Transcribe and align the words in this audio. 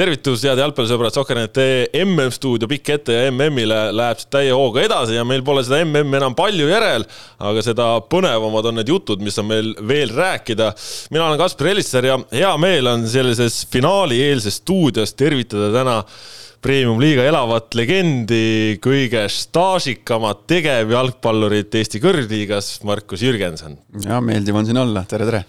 tervitus, 0.00 0.44
head 0.46 0.60
jalgpallisõbrad, 0.62 1.12
Sokker.net 1.12 1.58
MM-stuudio 2.00 2.68
pikk 2.70 2.94
ette 2.94 3.16
ja 3.16 3.28
MM-ile 3.28 3.80
läheb 3.92 4.22
täie 4.32 4.52
hooga 4.56 4.84
edasi 4.86 5.18
ja 5.18 5.26
meil 5.28 5.44
pole 5.44 5.64
seda 5.66 5.82
MM-i 5.84 6.16
enam 6.16 6.36
palju 6.38 6.68
järel, 6.70 7.04
aga 7.50 7.64
seda 7.64 7.88
põnevamad 8.12 8.70
on 8.70 8.80
need 8.80 8.92
jutud, 8.92 9.20
mis 9.24 9.36
on 9.42 9.50
meil 9.50 9.72
veel 9.90 10.14
rääkida. 10.16 10.72
mina 11.12 11.26
olen 11.26 11.40
Kaspar 11.40 11.72
Elisser 11.74 12.08
ja 12.08 12.18
hea 12.32 12.52
meel 12.62 12.88
on 12.88 13.08
sellises 13.08 13.66
finaalieelses 13.72 14.62
stuudios 14.62 15.12
tervitada 15.14 15.68
täna 15.74 15.98
premium-liiga 16.64 17.24
elavat 17.28 17.74
legendi, 17.76 18.78
kõige 18.84 19.26
staažikamat 19.32 20.46
tegevjalgpallurit 20.50 21.76
Eesti 21.80 22.00
kõrgliigas, 22.04 22.78
Markus 22.88 23.24
Jürgenson. 23.24 23.78
ja 24.04 24.20
meeldiv 24.24 24.60
on 24.60 24.68
siin 24.68 24.80
olla, 24.80 25.04
tere, 25.08 25.44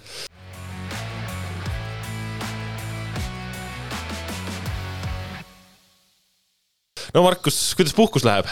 no 7.13 7.23
Markus, 7.23 7.59
kuidas 7.75 7.95
puhkus 7.95 8.25
läheb? 8.27 8.47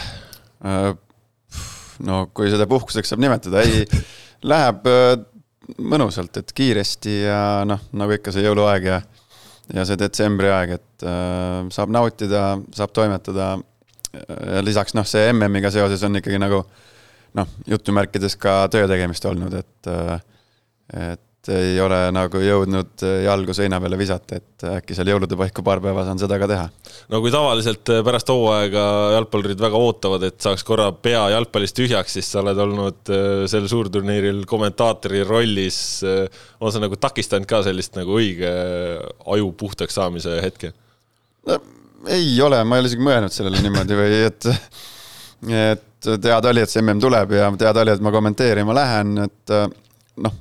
Äh, 0.65 0.91
no 2.05 2.23
kui 2.35 2.51
seda 2.51 2.67
puhkuseks 2.69 3.11
saab 3.11 3.23
nimetada, 3.23 3.63
ei, 3.63 3.85
läheb 4.51 4.89
äh, 4.89 5.13
mõnusalt, 5.79 6.41
et 6.41 6.53
kiiresti 6.55 7.15
ja 7.27 7.39
noh, 7.69 7.81
nagu 7.99 8.15
ikka 8.17 8.33
see 8.35 8.45
jõuluaeg 8.47 8.91
ja 8.91 8.99
ja 9.69 9.83
see 9.85 9.99
detsembri 10.01 10.49
aeg, 10.49 10.71
et 10.79 11.03
äh, 11.05 11.67
saab 11.73 11.91
nautida, 11.93 12.55
saab 12.73 12.93
toimetada. 12.95 13.57
ja 14.09 14.61
lisaks 14.65 14.95
noh, 14.97 15.05
see 15.05 15.27
MM-iga 15.29 15.69
seoses 15.69 16.01
on 16.07 16.17
ikkagi 16.17 16.39
nagu 16.41 16.63
noh, 17.37 17.51
jutumärkides 17.69 18.33
ka 18.41 18.63
töö 18.73 18.87
tegemist 18.89 19.25
olnud, 19.29 19.53
et, 19.53 19.89
et 20.97 21.21
et 21.49 21.55
ei 21.73 21.79
ole 21.81 21.97
nagu 22.13 22.41
jõudnud 22.41 23.03
jalgu 23.23 23.53
seina 23.57 23.79
peale 23.81 23.97
visata, 23.99 24.37
et 24.39 24.65
äkki 24.79 24.95
seal 24.97 25.09
jõulude 25.09 25.37
paiku 25.39 25.63
paar 25.65 25.81
päeva 25.83 26.05
saan 26.05 26.21
seda 26.21 26.37
ka 26.41 26.47
teha. 26.49 26.65
no 27.09 27.21
kui 27.23 27.31
tavaliselt 27.33 27.89
pärast 28.05 28.29
hooaega 28.29 28.83
jalgpallurid 29.15 29.61
väga 29.61 29.81
ootavad, 29.81 30.25
et 30.29 30.39
saaks 30.43 30.65
korra 30.67 30.89
pea 30.93 31.25
jalgpallist 31.33 31.77
tühjaks, 31.79 32.17
siis 32.17 32.29
sa 32.31 32.43
oled 32.43 32.61
olnud 32.65 33.13
äh, 33.13 33.47
sel 33.49 33.67
suurturniiril 33.71 34.43
kommentaatori 34.49 35.23
rollis. 35.27 35.79
On 36.59 36.73
see 36.73 36.83
nagu 36.83 36.97
takistanud 36.99 37.49
ka 37.49 37.63
sellist 37.65 37.97
nagu 37.97 38.17
õige 38.19 38.51
aju 39.33 39.51
puhtaks 39.57 39.97
saamise 39.99 40.39
hetke 40.43 40.73
no,? 41.47 41.59
ei 42.07 42.31
ole, 42.41 42.61
ma 42.63 42.77
ei 42.77 42.83
ole 42.83 42.91
isegi 42.91 43.03
mõelnud 43.03 43.33
sellele 43.33 43.59
niimoodi 43.63 43.95
või 43.97 44.19
et, 44.23 44.45
et 45.51 46.07
teada 46.23 46.53
oli, 46.53 46.63
et 46.63 46.71
see 46.71 46.83
mm 46.83 47.01
tuleb 47.03 47.33
ja 47.35 47.49
teada 47.59 47.83
oli, 47.83 47.91
et 47.95 48.03
ma 48.05 48.13
kommenteerima 48.15 48.75
lähen, 48.77 49.17
et 49.25 49.55
noh 50.23 50.37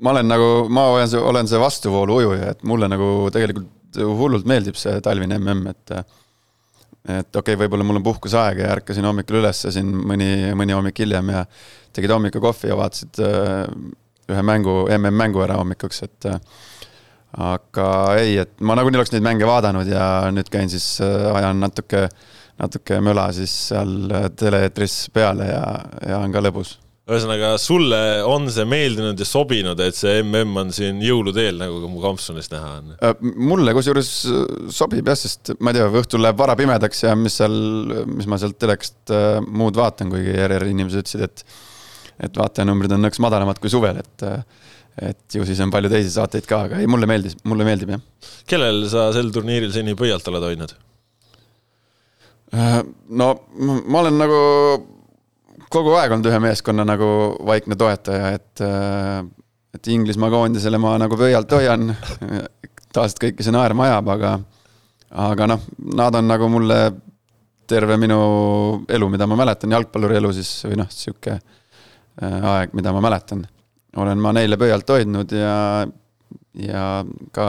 ma 0.00 0.14
olen 0.14 0.28
nagu, 0.30 0.48
ma 0.72 0.86
olen 0.94 1.10
see, 1.10 1.20
olen 1.32 1.48
see 1.50 1.60
vastuvoolu 1.60 2.16
ujuja, 2.22 2.54
et 2.54 2.64
mulle 2.68 2.88
nagu 2.90 3.28
tegelikult 3.34 3.76
hullult 3.98 4.46
meeldib 4.46 4.78
see 4.78 5.00
talvine 5.04 5.38
mm, 5.38 5.66
et 5.70 5.94
et 7.08 7.36
okei 7.36 7.54
okay,, 7.54 7.58
võib-olla 7.62 7.84
mul 7.86 7.98
on 8.00 8.04
puhkuseaeg 8.04 8.60
ja 8.60 8.74
ärkasin 8.74 9.06
hommikul 9.08 9.38
üles 9.40 9.62
siin 9.72 9.88
mõni, 9.88 10.52
mõni 10.58 10.76
hommik 10.76 11.00
hiljem 11.00 11.32
ja 11.32 11.44
tegid 11.96 12.12
hommikukohvi 12.12 12.68
ja 12.68 12.76
vaatasid 12.76 13.22
äh, 13.24 13.62
ühe 14.30 14.42
mängu, 14.46 14.82
MM-mängu 14.98 15.40
ära 15.42 15.56
hommikuks, 15.58 16.02
et 16.06 16.28
äh, 16.28 16.36
aga 17.40 17.86
ei, 18.20 18.36
et 18.44 18.52
ma 18.60 18.76
nagunii 18.78 19.00
oleks 19.00 19.14
neid 19.14 19.24
mänge 19.26 19.48
vaadanud 19.48 19.88
ja 19.88 20.04
nüüd 20.34 20.52
käin 20.52 20.70
siis, 20.70 20.92
äh, 21.04 21.30
ajan 21.40 21.64
natuke, 21.64 22.04
natuke 22.60 23.00
möla 23.00 23.30
siis 23.34 23.56
seal 23.70 23.96
tele-eetris 24.36 25.06
peale 25.14 25.48
ja, 25.50 25.64
ja 26.06 26.20
on 26.20 26.36
ka 26.36 26.44
lõbus 26.44 26.76
ühesõnaga, 27.10 27.54
sulle 27.60 27.98
on 28.28 28.46
see 28.52 28.66
meeldinud 28.68 29.18
ja 29.18 29.26
sobinud, 29.26 29.80
et 29.82 29.96
see 29.98 30.20
mm 30.22 30.60
on 30.60 30.70
siin 30.74 31.00
jõulude 31.02 31.42
eel, 31.42 31.58
nagu 31.60 31.80
ka 31.82 31.90
mu 31.90 32.02
kampsunist 32.02 32.52
näha 32.54 32.70
on? 32.78 32.92
Äh, 33.06 33.14
mulle 33.50 33.74
kusjuures 33.76 34.10
äh, 34.30 34.44
sobib 34.74 35.10
jah, 35.10 35.18
sest 35.18 35.52
ma 35.58 35.72
ei 35.72 35.80
tea, 35.80 35.88
õhtul 36.02 36.22
läheb 36.24 36.38
vara 36.38 36.56
pimedaks 36.58 37.04
ja 37.06 37.16
mis 37.18 37.40
seal, 37.40 37.56
mis 38.10 38.28
ma 38.30 38.38
sealt 38.40 38.58
telekast 38.62 39.14
äh, 39.14 39.40
muud 39.46 39.78
vaatan, 39.80 40.12
kuigi 40.12 40.36
ERR-i 40.36 40.74
inimesed 40.76 41.04
ütlesid, 41.04 41.26
et 41.26 41.44
et 42.20 42.36
vaatajanumbrid 42.36 42.92
on 42.92 43.00
nõks 43.00 43.16
madalamad 43.24 43.56
kui 43.62 43.70
suvel, 43.72 43.96
et 44.02 44.24
et 45.00 45.36
ju 45.38 45.46
siis 45.48 45.60
on 45.64 45.70
palju 45.72 45.88
teisi 45.88 46.10
saateid 46.12 46.44
ka, 46.44 46.66
aga 46.66 46.80
ei, 46.82 46.88
mulle 46.90 47.06
meeldis, 47.08 47.38
mulle 47.48 47.64
meeldib 47.64 47.94
jah. 47.94 48.02
kellel 48.50 48.82
sa 48.92 49.06
sel 49.16 49.30
turniiril 49.32 49.72
seni 49.72 49.96
pöialt 49.96 50.28
oled 50.28 50.44
hoidnud? 50.44 50.74
no 52.52 53.28
ma 53.54 54.02
olen 54.02 54.18
nagu 54.20 54.40
kogu 55.70 55.94
aeg 55.98 56.14
olnud 56.14 56.30
ühe 56.30 56.40
meeskonna 56.42 56.84
nagu 56.86 57.10
vaikne 57.46 57.78
toetaja, 57.78 58.32
et, 58.36 58.62
äh, 58.66 59.20
et 59.74 59.90
Inglismaa 59.94 60.32
koondisele 60.32 60.80
ma 60.82 60.96
nagu 61.00 61.18
pöialt 61.18 61.52
hoian. 61.54 61.94
tavaliselt 62.90 63.22
kõiki 63.22 63.46
see 63.46 63.54
naerma 63.54 63.86
ajab, 63.86 64.08
aga, 64.16 64.32
aga 65.28 65.46
noh, 65.52 65.68
nad 65.94 66.16
on 66.18 66.26
nagu 66.26 66.48
mulle 66.50 66.80
terve 67.70 67.94
minu 68.02 68.20
elu, 68.90 69.08
mida 69.12 69.28
ma 69.30 69.38
mäletan, 69.38 69.70
jalgpalluri 69.70 70.18
elu 70.18 70.32
siis 70.34 70.50
või 70.66 70.80
noh, 70.80 70.90
sihuke 70.90 71.36
äh, 71.36 72.48
aeg, 72.56 72.74
mida 72.74 72.94
ma 72.96 73.02
mäletan. 73.04 73.46
olen 73.96 74.18
ma 74.22 74.34
neile 74.34 74.58
pöialt 74.58 74.90
hoidnud 74.90 75.32
ja, 75.34 75.86
ja 76.58 76.84
ka 77.34 77.46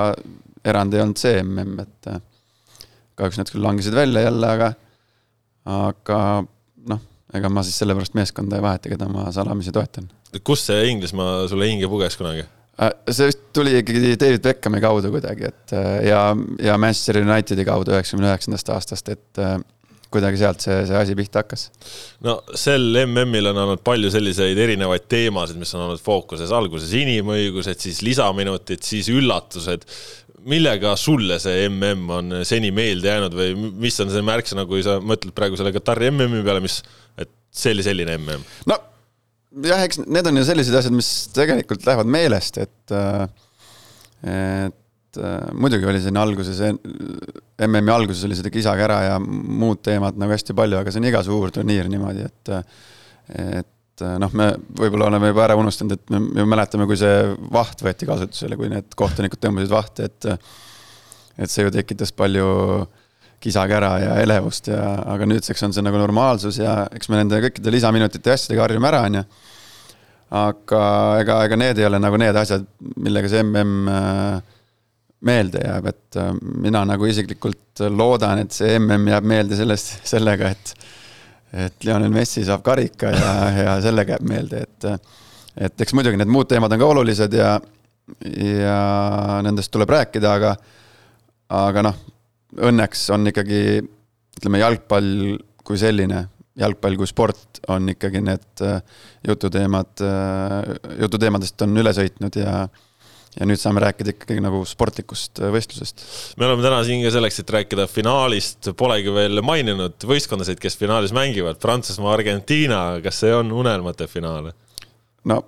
erand 0.66 0.94
ei 0.94 1.02
olnud 1.02 1.18
see 1.18 1.42
mm, 1.42 1.80
et 1.82 2.12
äh, 2.14 2.22
kahjuks 3.18 3.42
nad 3.42 3.50
küll 3.50 3.66
langesid 3.66 3.98
välja 3.98 4.28
jälle, 4.28 4.54
aga, 4.58 4.74
aga 5.66 6.20
noh 6.90 7.08
ega 7.38 7.52
ma 7.52 7.64
siis 7.66 7.78
sellepärast 7.82 8.16
meeskonda 8.18 8.58
ei 8.60 8.66
vaheta, 8.66 8.92
keda 8.92 9.08
ma 9.12 9.28
salamisi 9.36 9.74
toetan. 9.76 10.10
kust 10.44 10.72
see 10.72 10.90
Inglismaa 10.92 11.48
sulle 11.52 11.70
hinge 11.70 11.90
puges 11.92 12.18
kunagi? 12.20 12.46
Äh, 12.82 12.94
see 13.12 13.30
vist 13.30 13.44
tuli 13.54 13.76
ikkagi 13.82 14.16
David 14.20 14.46
Beckhami 14.46 14.82
kaudu 14.84 15.12
kuidagi, 15.14 15.52
et 15.52 15.76
äh, 15.78 15.92
ja, 16.08 16.24
ja 16.64 16.80
Manchester 16.82 17.22
Unitedi 17.22 17.68
kaudu 17.68 17.94
üheksakümne 17.94 18.32
üheksandast 18.32 18.72
aastast, 18.74 19.12
et 19.14 19.42
äh, 19.42 19.60
kuidagi 20.12 20.40
sealt 20.42 20.64
see, 20.64 20.80
see 20.90 20.98
asi 20.98 21.16
pihta 21.16 21.44
hakkas. 21.44 21.68
no 22.26 22.40
sel 22.58 22.90
MM-il 23.06 23.52
on 23.52 23.62
olnud 23.66 23.84
palju 23.86 24.12
selliseid 24.14 24.60
erinevaid 24.60 25.06
teemasid, 25.12 25.60
mis 25.62 25.72
on 25.78 25.86
olnud 25.86 26.02
fookuses, 26.04 26.52
alguses 26.56 26.92
inimõigused, 27.00 27.80
siis 27.86 28.02
lisaminutid, 28.08 28.84
siis 28.88 29.12
üllatused 29.14 29.88
millega 30.50 30.96
sulle 31.00 31.38
see 31.42 31.68
mm 31.70 32.10
on 32.18 32.38
seni 32.48 32.72
meelde 32.76 33.12
jäänud 33.12 33.36
või 33.38 33.72
mis 33.84 34.00
on 34.04 34.12
see 34.14 34.24
märksõna, 34.26 34.66
kui 34.70 34.84
sa 34.86 35.00
mõtled 35.04 35.36
praegu 35.38 35.60
selle 35.60 35.74
Katari 35.76 36.10
MM-i 36.12 36.44
peale, 36.46 36.64
mis, 36.64 36.80
et 37.20 37.30
see 37.54 37.76
oli 37.76 37.86
selline 37.86 38.18
mm? 38.18 38.48
no 38.72 38.78
jah, 39.68 39.84
eks 39.86 40.02
need 40.06 40.30
on 40.30 40.40
ju 40.42 40.46
sellised 40.48 40.78
asjad, 40.80 40.96
mis 40.96 41.12
tegelikult 41.36 41.86
lähevad 41.88 42.10
meelest, 42.12 42.62
et, 42.62 42.96
et 44.32 45.22
muidugi 45.54 45.90
oli 45.92 46.02
siin 46.04 46.18
alguses, 46.22 46.62
MM-i 47.68 47.94
alguses 47.94 48.24
oli 48.28 48.38
seda 48.40 48.54
kisa-kära 48.54 49.02
ja 49.10 49.20
muud 49.22 49.84
teemad 49.86 50.20
nagu 50.22 50.34
hästi 50.34 50.56
palju, 50.58 50.80
aga 50.80 50.94
see 50.94 51.04
on 51.04 51.12
iga 51.12 51.24
suur 51.28 51.54
turniir 51.54 51.92
niimoodi, 51.92 52.26
et, 52.30 52.56
et 53.60 53.72
noh, 54.02 54.34
me 54.38 54.52
võib-olla 54.78 55.10
oleme 55.12 55.32
juba 55.32 55.46
ära 55.48 55.58
unustanud, 55.60 55.98
et 55.98 56.14
me, 56.14 56.20
me 56.40 56.48
mäletame, 56.54 56.88
kui 56.90 57.00
see 57.00 57.32
vaht 57.54 57.84
võeti 57.86 58.10
kasutusele, 58.10 58.58
kui 58.60 58.72
need 58.72 58.98
kohtunikud 58.98 59.42
tõmbasid 59.42 59.74
vahti, 59.74 60.10
et 60.10 60.30
et 61.42 61.50
see 61.50 61.64
ju 61.64 61.72
tekitas 61.74 62.12
palju 62.14 62.48
kisa-kära 63.42 63.92
ja 64.02 64.16
elevust 64.22 64.70
ja, 64.70 64.82
aga 65.14 65.26
nüüdseks 65.30 65.64
on 65.66 65.74
see 65.74 65.84
nagu 65.86 65.98
normaalsus 65.98 66.60
ja 66.62 66.84
eks 66.94 67.10
me 67.10 67.18
nende 67.22 67.40
kõikide 67.48 67.74
lisaminutite 67.74 68.30
ja 68.30 68.38
asjadega 68.38 68.66
harjume 68.68 68.90
ära, 68.92 69.02
on 69.08 69.20
ju. 69.20 69.24
aga 70.42 70.82
ega, 71.24 71.38
ega 71.48 71.60
need 71.64 71.82
ei 71.82 71.88
ole 71.88 72.02
nagu 72.04 72.20
need 72.22 72.38
asjad, 72.44 72.68
millega 72.98 73.32
see 73.32 73.46
mm 73.48 74.42
meelde 75.22 75.60
jääb, 75.62 75.86
et 75.86 76.18
äh, 76.18 76.32
mina 76.64 76.80
nagu 76.90 77.06
isiklikult 77.06 77.84
loodan, 77.94 78.40
et 78.42 78.56
see 78.56 78.80
mm 78.80 79.12
jääb 79.12 79.28
meelde 79.30 79.58
sellest, 79.58 80.00
sellega, 80.10 80.50
et 80.50 80.74
et 81.54 81.84
Lionel 81.86 82.14
Messi 82.14 82.44
saab 82.48 82.64
karika 82.64 83.12
ja, 83.12 83.32
ja 83.56 83.76
sellega 83.84 84.16
jääb 84.16 84.28
meelde, 84.28 84.64
et, 84.64 85.10
et 85.68 85.84
eks 85.84 85.96
muidugi 85.98 86.20
need 86.20 86.32
muud 86.32 86.50
teemad 86.50 86.72
on 86.72 86.82
ka 86.82 86.92
olulised 86.94 87.36
ja, 87.36 87.56
ja 88.32 88.78
nendest 89.46 89.72
tuleb 89.74 89.92
rääkida, 89.92 90.36
aga, 90.40 90.54
aga 91.62 91.86
noh, 91.90 91.98
õnneks 92.70 93.08
on 93.16 93.32
ikkagi 93.32 93.64
ütleme, 93.82 94.62
jalgpall 94.62 95.12
kui 95.64 95.80
selline, 95.80 96.24
jalgpall 96.60 96.98
kui 97.00 97.10
sport 97.10 97.62
on 97.72 97.92
ikkagi 97.94 98.24
need 98.24 98.64
jututeemad, 99.28 100.06
jututeemadest 101.04 101.68
on 101.68 101.84
üle 101.84 101.94
sõitnud 101.96 102.40
ja 102.40 102.56
ja 103.40 103.48
nüüd 103.48 103.60
saame 103.62 103.84
rääkida 103.84 104.14
ikkagi 104.14 104.44
nagu 104.44 104.62
sportlikust 104.68 105.40
äh, 105.40 105.52
võistlusest. 105.54 106.04
me 106.40 106.48
oleme 106.48 106.66
täna 106.66 106.82
siin 106.88 107.04
ka 107.06 107.14
selleks, 107.16 107.40
et 107.42 107.54
rääkida 107.56 107.88
finaalist, 107.92 108.72
polegi 108.78 109.14
veel 109.16 109.44
maininud 109.46 110.04
võistkondasid, 110.08 110.60
kes 110.62 110.76
finaalis 110.80 111.16
mängivad, 111.16 111.60
Prantsusmaa, 111.64 112.16
Argentiina, 112.18 112.82
kas 113.04 113.22
see 113.24 113.34
on 113.36 113.54
unelmate 113.56 114.10
finaal? 114.12 114.52
no 115.32 115.40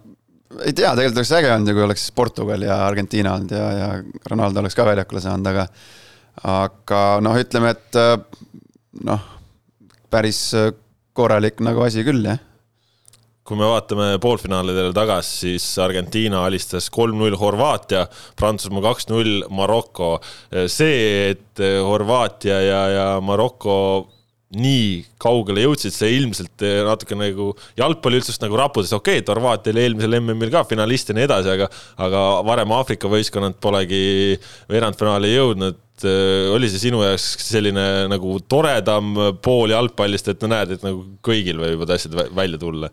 ei 0.61 0.71
tea, 0.71 0.93
tegelikult 0.93 1.19
oleks 1.23 1.33
äge 1.39 1.51
olnud 1.51 1.71
ju, 1.71 1.75
kui 1.75 1.85
oleks 1.87 2.07
Portugal 2.15 2.63
ja 2.63 2.79
Argentiina 2.85 3.35
olnud 3.35 3.51
ja, 3.51 3.67
ja 3.79 3.91
Ronaldo 4.31 4.63
oleks 4.63 4.77
ka 4.79 4.87
väljakule 4.87 5.23
saanud, 5.23 5.51
aga 5.51 5.67
aga 6.49 7.03
noh, 7.25 7.35
ütleme, 7.37 7.75
et 7.75 7.99
äh, 7.99 8.15
noh, 9.11 9.27
päris 10.13 10.45
äh, 10.57 10.71
korralik 11.13 11.59
nagu 11.65 11.83
asi 11.85 12.05
küll, 12.07 12.23
jah 12.31 12.39
kui 13.43 13.59
me 13.59 13.67
vaatame 13.67 14.17
poolfinaalidele 14.23 14.93
tagasi, 14.95 15.33
siis 15.43 15.65
Argentiina 15.83 16.45
alistas 16.47 16.89
kolm-null 16.93 17.35
Horvaatia, 17.39 18.05
Prantsusmaa 18.39 18.85
kaks-null 18.85 19.43
Maroko. 19.51 20.15
see, 20.67 21.31
et 21.33 21.63
Horvaatia 21.83 22.61
ja, 22.63 22.81
ja 22.87 23.07
Maroko 23.21 24.12
nii 24.57 25.03
kaugele 25.21 25.63
jõudsid, 25.65 25.95
see 25.95 26.15
ilmselt 26.17 26.65
natuke 26.87 27.17
nagu 27.17 27.51
jalgpalli 27.79 28.19
üldsust 28.21 28.43
nagu 28.43 28.57
raputas, 28.59 28.93
okei 28.95 29.21
okay,, 29.21 29.29
Horvaatia 29.33 29.73
oli 29.73 29.85
eelmisel 29.85 30.17
MM-il 30.19 30.51
ka 30.53 30.65
finalist 30.69 31.09
ja 31.09 31.17
nii 31.17 31.27
edasi, 31.27 31.53
aga 31.53 31.69
aga 32.05 32.25
varem 32.45 32.73
Aafrika 32.75 33.09
võistkonnad 33.11 33.57
polegi 33.63 34.03
veerandfinaali 34.71 35.33
jõudnud 35.33 35.79
oli 36.53 36.67
see 36.71 36.87
sinu 36.87 37.03
jaoks 37.05 37.37
selline 37.45 37.85
nagu 38.11 38.35
toredam 38.49 39.13
pool 39.45 39.71
jalgpallist, 39.71 40.31
et 40.33 40.43
no 40.43 40.49
näed, 40.55 40.75
et 40.75 40.85
nagu 40.85 41.05
kõigil 41.23 41.61
võivad 41.61 41.93
asjad 41.95 42.17
välja 42.35 42.59
tulla? 42.61 42.91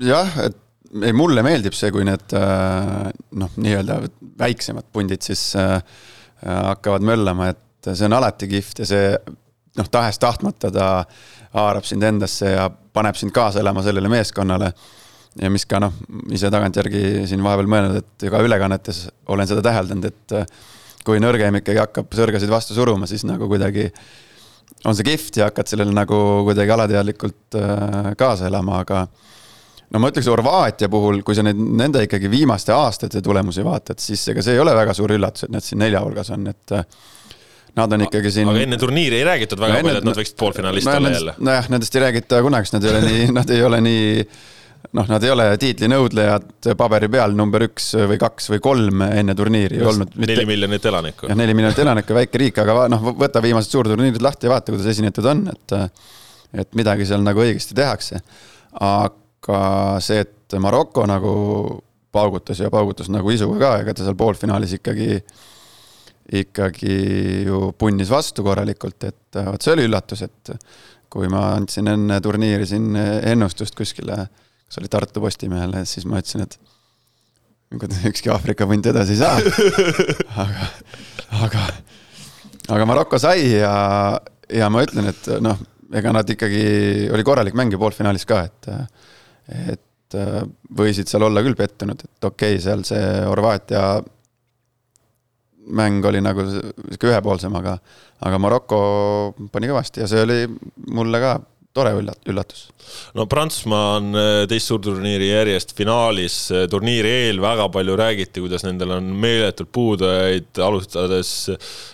jah, 0.00 0.30
et 0.46 0.56
ei, 1.04 1.12
mulle 1.16 1.42
meeldib 1.46 1.76
see, 1.76 1.92
kui 1.94 2.06
need 2.06 2.34
äh, 2.36 3.10
noh, 3.38 3.52
nii-öelda 3.60 4.00
väiksemad 4.40 4.88
pundid 4.94 5.22
siis 5.26 5.42
äh, 5.58 5.78
hakkavad 6.40 7.04
möllama, 7.06 7.52
et 7.52 7.90
see 7.92 8.08
on 8.08 8.16
alati 8.16 8.48
kihvt 8.50 8.82
ja 8.82 8.88
see 8.88 9.04
noh, 9.78 9.90
tahes-tahtmata 9.90 10.70
ta 10.74 10.88
haarab 11.54 11.86
sind 11.86 12.02
endasse 12.06 12.54
ja 12.54 12.68
paneb 12.70 13.18
sind 13.18 13.34
kaasa 13.34 13.62
elama 13.62 13.84
sellele 13.86 14.10
meeskonnale. 14.10 14.72
ja 15.40 15.50
mis 15.50 15.66
ka 15.66 15.78
noh, 15.78 15.94
ise 16.34 16.50
tagantjärgi 16.50 17.26
siin 17.30 17.42
vahepeal 17.44 17.68
mõelnud, 17.70 18.00
et 18.02 18.30
ka 18.32 18.40
ülekannetes 18.42 19.04
olen 19.30 19.46
seda 19.46 19.62
täheldanud, 19.62 20.08
et 20.10 20.34
äh, 20.34 20.46
kui 21.06 21.22
nõrgem 21.22 21.60
ikkagi 21.60 21.78
hakkab 21.80 22.10
sõrgasid 22.18 22.50
vastu 22.50 22.74
suruma, 22.74 23.06
siis 23.06 23.22
nagu 23.28 23.46
kuidagi 23.48 23.86
on 24.84 24.96
see 24.96 25.06
kihvt 25.06 25.38
ja 25.40 25.50
hakkad 25.50 25.70
sellele 25.70 25.94
nagu 25.94 26.18
kuidagi 26.48 26.74
alateadlikult 26.74 27.58
kaasa 28.18 28.48
elama, 28.48 28.80
aga 28.84 29.04
no 29.90 30.02
ma 30.02 30.10
ütleks 30.10 30.28
Horvaatia 30.30 30.88
puhul, 30.92 31.22
kui 31.26 31.36
sa 31.36 31.44
neid, 31.46 31.58
nende 31.58 32.02
ikkagi 32.06 32.30
viimaste 32.32 32.74
aastate 32.74 33.22
tulemusi 33.24 33.64
vaatad, 33.66 34.00
siis 34.02 34.22
ega 34.32 34.44
see 34.44 34.56
ei 34.56 34.62
ole 34.62 34.74
väga 34.76 34.94
suur 34.96 35.14
üllatus, 35.16 35.46
et 35.46 35.54
nad 35.54 35.66
siin 35.66 35.82
nelja 35.82 36.02
hulgas 36.04 36.30
on, 36.34 36.46
et 36.52 36.76
äh, 36.76 37.00
Nad 37.78 37.92
on 37.96 38.06
ikkagi 38.06 38.32
siin. 38.34 38.48
aga 38.50 38.62
enne 38.64 38.78
turniiri 38.80 39.20
ei 39.20 39.26
räägitud 39.26 39.60
väga 39.60 39.78
no, 39.78 39.82
palju, 39.86 40.00
et 40.00 40.08
nad 40.08 40.20
võiksid 40.20 40.38
poolfinalist 40.40 40.88
no, 40.88 40.96
olla 40.98 41.12
jälle. 41.14 41.34
nojah, 41.38 41.68
nendest 41.74 41.96
ei 41.96 42.02
räägita 42.06 42.40
kunagi, 42.46 42.66
sest 42.66 42.78
nad 42.78 42.86
ei 42.88 42.90
ole 42.94 43.02
nii, 43.06 43.28
nad 43.36 43.52
ei 43.54 43.62
ole 43.68 43.80
nii 43.86 44.08
noh, 44.98 45.10
nad 45.12 45.26
ei 45.26 45.32
ole 45.34 45.46
tiitlinõudlejad 45.62 46.70
paberi 46.80 47.10
peal 47.12 47.36
number 47.38 47.66
üks 47.68 47.92
või 48.10 48.18
kaks 48.20 48.50
või 48.54 48.62
kolm 48.64 49.04
enne 49.06 49.36
turniiri 49.38 49.78
Just, 49.78 49.92
olnud. 49.92 50.18
neli 50.26 50.48
miljonit 50.48 50.90
elanikku. 50.92 51.30
jah, 51.30 51.38
neli 51.38 51.54
miljonit 51.54 51.84
elanikku, 51.84 52.16
väike 52.16 52.42
riik, 52.42 52.62
aga 52.64 52.88
noh, 52.90 53.10
võta 53.22 53.42
viimased 53.44 53.76
suurturniirid 53.76 54.24
lahti 54.24 54.48
ja 54.48 54.56
vaata, 54.56 54.74
kuidas 54.74 54.90
esinetud 54.94 55.30
on, 55.30 55.46
et 55.54 55.78
et 56.60 56.72
midagi 56.74 57.04
seal 57.06 57.22
nagu 57.22 57.38
õigesti 57.38 57.76
tehakse. 57.78 58.18
aga 58.74 59.20
aga 59.40 60.00
see, 60.04 60.24
et 60.24 60.58
Maroko 60.60 61.06
nagu 61.08 61.32
paugutas 62.12 62.60
ja 62.60 62.70
paugutas 62.72 63.08
nagu 63.12 63.30
isuga 63.32 63.58
ka, 63.60 63.70
ega 63.84 63.94
ta 63.94 64.04
seal 64.04 64.18
poolfinaalis 64.18 64.76
ikkagi, 64.80 65.20
ikkagi 66.40 66.96
ju 67.46 67.70
punnis 67.78 68.10
vastu 68.12 68.44
korralikult, 68.46 69.04
et 69.08 69.40
vot 69.46 69.62
see 69.62 69.74
oli 69.74 69.86
üllatus, 69.88 70.22
et 70.26 70.52
kui 71.10 71.30
ma 71.30 71.50
andsin 71.56 71.90
enne 71.90 72.20
turniiri 72.22 72.68
siin 72.68 72.94
ennustust 72.96 73.74
kuskile, 73.78 74.22
kas 74.66 74.78
oli 74.78 74.90
Tartu 74.92 75.22
Postimehele, 75.24 75.82
siis 75.88 76.06
ma 76.06 76.20
ütlesin, 76.22 76.46
et 76.46 76.58
ükski 78.10 78.30
Aafrika 78.30 78.66
punt 78.66 78.86
edasi 78.86 79.16
ei 79.16 79.20
saa. 79.20 79.36
aga, 80.44 80.70
aga, 81.46 81.66
aga 82.76 82.86
Maroko 82.86 83.18
sai 83.18 83.50
ja, 83.56 83.74
ja 84.50 84.70
ma 84.70 84.84
ütlen, 84.86 85.10
et 85.10 85.30
noh, 85.42 85.58
ega 85.98 86.14
nad 86.14 86.30
ikkagi, 86.30 86.64
oli 87.14 87.26
korralik 87.26 87.58
mäng 87.58 87.74
ju 87.74 87.80
poolfinaalis 87.82 88.26
ka, 88.28 88.44
et 88.46 88.70
et 89.50 90.18
äh, 90.18 90.42
võisid 90.78 91.10
seal 91.10 91.24
olla 91.26 91.42
küll 91.42 91.58
pettunud, 91.58 92.02
et 92.06 92.26
okei 92.26 92.54
okay,, 92.54 92.62
seal 92.62 92.82
see 92.86 93.02
Horvaatia 93.26 93.82
mäng 95.76 96.04
oli 96.06 96.20
nagu 96.24 96.44
sihuke 96.46 97.10
ühepoolsem, 97.10 97.54
aga, 97.56 97.76
aga 98.26 98.42
Maroko 98.42 98.80
pani 99.52 99.70
kõvasti 99.70 100.02
ja 100.04 100.10
see 100.10 100.24
oli 100.26 100.38
mulle 100.90 101.22
ka 101.22 101.38
tore 101.76 101.92
üllat-, 101.94 102.24
üllatus. 102.26 102.64
no 103.14 103.26
Prantsusmaa 103.30 103.96
on 104.00 104.08
äh, 104.18 104.28
teist 104.50 104.70
suurturniiri 104.70 105.28
järjest 105.28 105.74
finaalis, 105.78 106.36
äh, 106.50 106.64
turniiri 106.70 107.12
eel 107.26 107.42
väga 107.42 107.68
palju 107.72 107.94
räägiti, 107.98 108.42
kuidas 108.42 108.64
nendel 108.66 108.96
on 108.96 109.10
meeletult 109.22 109.70
puudujaid, 109.74 110.50
alustades 110.66 111.32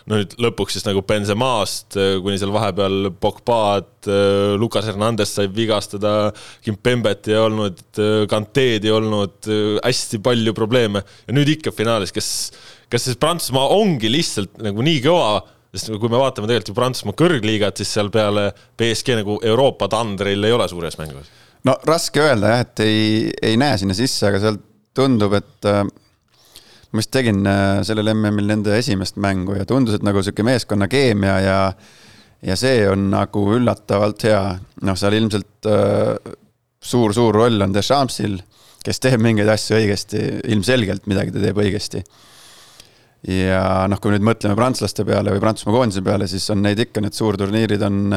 no 0.09 0.21
nüüd 0.21 0.37
lõpuks 0.41 0.79
siis 0.79 0.87
nagu 0.89 1.03
Benzemast, 1.07 1.99
äh, 2.01 2.17
kuni 2.25 2.41
seal 2.41 2.55
vahepeal 2.57 3.11
Pogba'd, 3.21 3.93
Lucas 4.61 4.87
Hernandez 4.87 5.33
sai 5.35 5.49
vigastada, 5.51 6.31
Kimpembet 6.63 7.27
ei 7.33 7.41
olnud, 7.41 7.81
Kanteed 8.31 8.87
ei 8.87 8.93
olnud, 8.95 9.49
hästi 9.83 10.21
palju 10.23 10.55
probleeme 10.55 11.03
ja 11.27 11.35
nüüd 11.35 11.51
ikka 11.57 11.73
finaalis, 11.75 12.15
kas, 12.15 12.31
kas 12.93 13.09
siis 13.09 13.19
Prantsusmaa 13.19 13.67
ongi 13.75 14.13
lihtsalt 14.15 14.63
nagu 14.63 14.87
nii 14.87 15.03
kõva 15.05 15.41
sest 15.77 15.93
kui 16.01 16.11
me 16.13 16.21
vaatame 16.21 16.49
tegelikult 16.49 16.73
ju 16.73 16.77
Prantsusmaa 16.77 17.17
kõrgliigat, 17.19 17.81
siis 17.81 17.93
seal 17.97 18.11
peale 18.15 18.49
BSG 18.79 19.21
nagu 19.21 19.39
Euroopa 19.45 19.89
tandril 19.93 20.49
ei 20.49 20.55
ole 20.57 20.69
suures 20.71 20.97
mängus. 21.01 21.29
no 21.69 21.77
raske 21.89 22.23
öelda 22.23 22.55
jah, 22.55 22.65
et 22.65 22.83
ei, 22.85 23.05
ei 23.43 23.61
näe 23.61 23.77
sinna 23.81 23.97
sisse, 23.97 24.27
aga 24.29 24.41
seal 24.43 24.59
tundub, 24.97 25.37
et 25.37 25.69
äh, 25.69 25.83
ma 25.85 27.03
vist 27.03 27.13
tegin 27.15 27.43
äh, 27.51 27.83
sellel 27.87 28.13
MM-il 28.15 28.51
nende 28.53 28.77
esimest 28.79 29.21
mängu 29.21 29.59
ja 29.59 29.69
tundus, 29.69 29.99
et 29.99 30.07
nagu 30.07 30.23
sihuke 30.25 30.47
meeskonna 30.47 30.89
keemia 30.93 31.39
ja 31.45 31.61
ja 32.47 32.55
see 32.59 32.85
on 32.89 33.09
nagu 33.11 33.43
üllatavalt 33.57 34.27
hea, 34.29 34.41
noh, 34.87 34.97
seal 34.99 35.17
ilmselt 35.17 35.67
suur-suur 36.85 37.35
äh, 37.35 37.39
roll 37.41 37.65
on 37.65 37.75
Deschampsil, 37.75 38.39
kes 38.87 39.03
teeb 39.03 39.23
mingeid 39.25 39.49
asju 39.51 39.79
õigesti, 39.81 40.23
ilmselgelt 40.55 41.09
midagi 41.11 41.35
ta 41.35 41.43
teeb 41.43 41.59
õigesti 41.59 42.05
ja 43.25 43.87
noh, 43.91 44.01
kui 44.03 44.13
nüüd 44.15 44.25
mõtleme 44.27 44.57
prantslaste 44.59 45.05
peale 45.07 45.33
või 45.35 45.43
Prantsusmaa 45.43 45.75
koondise 45.75 46.03
peale, 46.05 46.29
siis 46.31 46.47
on 46.53 46.63
neid 46.65 46.81
ikka, 46.83 47.03
need 47.03 47.17
suurturniirid 47.17 47.83
on, 47.87 48.17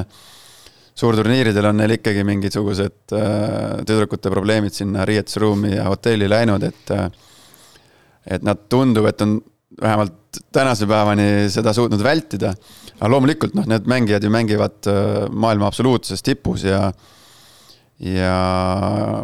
suurturniiridel 1.00 1.70
on 1.70 1.80
neil 1.82 1.96
ikkagi 1.96 2.26
mingisugused 2.28 3.16
äh, 3.18 3.80
tüdrukute 3.88 4.32
probleemid 4.34 4.76
sinna 4.76 5.08
riietusruumi 5.10 5.76
ja 5.78 5.88
hotelli 5.90 6.30
läinud, 6.30 6.66
et 6.68 6.96
äh, 6.96 7.08
et 8.30 8.44
nad 8.46 8.68
tundub, 8.70 9.08
et 9.10 9.22
on 9.24 9.40
vähemalt 9.82 10.42
tänase 10.54 10.86
päevani 10.86 11.48
seda 11.50 11.72
suutnud 11.74 12.04
vältida. 12.04 12.54
aga 13.00 13.10
loomulikult 13.10 13.56
noh, 13.56 13.66
need 13.66 13.88
mängijad 13.88 14.24
ju 14.24 14.30
mängivad 14.30 14.92
äh, 14.92 15.30
maailma 15.32 15.68
absoluutses 15.68 16.22
tipus 16.22 16.68
ja 16.68 16.92
ja 18.00 18.36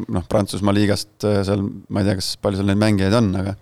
noh, 0.07 0.25
Prantsusmaa 0.27 0.73
liigast 0.73 1.23
seal, 1.23 1.61
ma 1.89 2.01
ei 2.01 2.09
tea, 2.09 2.17
kas 2.19 2.33
palju 2.41 2.59
seal 2.59 2.67
neid 2.67 2.81
mängijaid 2.81 3.13
on, 3.15 3.29
aga 3.39 3.53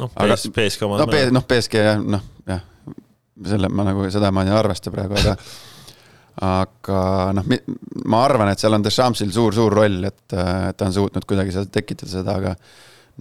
noh, 0.00 0.10
PSG 0.12 0.86
omad. 0.86 1.04
no, 1.04 1.22
noh, 1.38 1.46
PSG 1.48 1.80
jah, 1.82 2.02
noh 2.02 2.24
jah, 2.48 2.62
selle 3.52 3.70
ma 3.72 3.86
nagu, 3.88 4.04
seda 4.12 4.32
ma 4.34 4.44
ei 4.46 4.52
arvesta 4.54 4.92
praegu, 4.94 5.16
aga 5.20 5.36
aga 6.46 6.98
noh, 7.36 7.46
ma 8.04 8.24
arvan, 8.26 8.50
et 8.52 8.60
seal 8.60 8.76
on 8.76 8.84
Deschampsil 8.84 9.32
suur-suur 9.32 9.72
roll, 9.72 10.02
et, 10.04 10.20
et 10.32 10.76
ta 10.76 10.88
on 10.88 10.92
suutnud 10.92 11.24
kuidagi 11.28 11.54
seal 11.54 11.70
tekitada 11.72 12.12
seda, 12.12 12.36
aga 12.42 12.52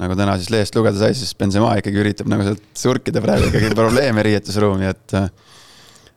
nagu 0.02 0.18
täna 0.20 0.36
siis 0.40 0.52
lehest 0.52 0.76
lugeda 0.76 1.00
sai, 1.00 1.16
siis 1.16 1.32
Benzema 1.40 1.72
ikkagi 1.80 2.02
üritab 2.02 2.28
nagu 2.32 2.44
sealt 2.44 2.66
surkida 2.76 3.24
praegu 3.24 3.48
ikkagi 3.48 3.72
probleeme 3.78 4.26
riietusruumi, 4.28 4.92
et 4.92 5.18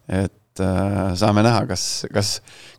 et 0.08 0.34
saame 0.58 1.44
näha, 1.46 1.62
kas, 1.70 1.82
kas, 2.10 2.32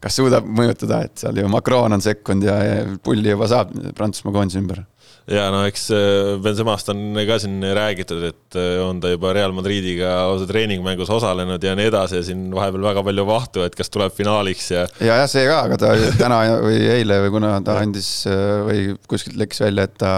kas 0.03 0.17
suudab 0.19 0.47
mõjutada, 0.51 1.03
et 1.07 1.21
seal 1.21 1.37
ju 1.39 1.47
Macron 1.51 1.95
on 1.95 2.03
sekkunud 2.03 2.43
ja, 2.43 2.57
ja 2.65 2.79
pulli 3.03 3.31
juba 3.31 3.47
saab 3.47 3.71
Prantsusmaa 3.95 4.35
koondise 4.35 4.59
ümber 4.59 4.81
ja 5.29 5.45
no 5.53 5.61
eks 5.69 5.87
äh, 5.93 6.35
Benzemast 6.41 6.89
on 6.93 7.17
ka 7.27 7.37
siin 7.41 7.61
räägitud, 7.75 8.23
et 8.31 8.57
äh, 8.57 8.77
on 8.81 8.99
ta 9.01 9.11
juba 9.11 9.33
Real 9.35 9.53
Madridiga 9.55 10.11
lausa 10.29 10.47
treeningmängus 10.49 11.11
osalenud 11.13 11.63
ja 11.63 11.75
nii 11.77 11.89
edasi 11.91 12.19
ja 12.19 12.25
siin 12.25 12.47
vahepeal 12.55 12.87
väga 12.89 13.03
palju 13.05 13.25
vahtu, 13.29 13.65
et 13.65 13.77
kas 13.77 13.93
tuleb 13.93 14.15
finaaliks 14.15 14.71
ja. 14.73 14.85
ja, 14.99 15.19
jah, 15.21 15.27
see 15.29 15.45
ka, 15.49 15.61
aga 15.67 15.79
ta 15.81 15.91
täna 16.19 16.39
või 16.63 16.79
eile 16.97 17.19
või 17.25 17.35
kuna 17.37 17.53
ta 17.65 17.77
andis 17.83 18.09
äh, 18.29 18.55
või 18.65 18.87
kuskilt 19.11 19.37
läks 19.41 19.61
välja, 19.65 19.85
et 19.89 19.99
ta 20.01 20.15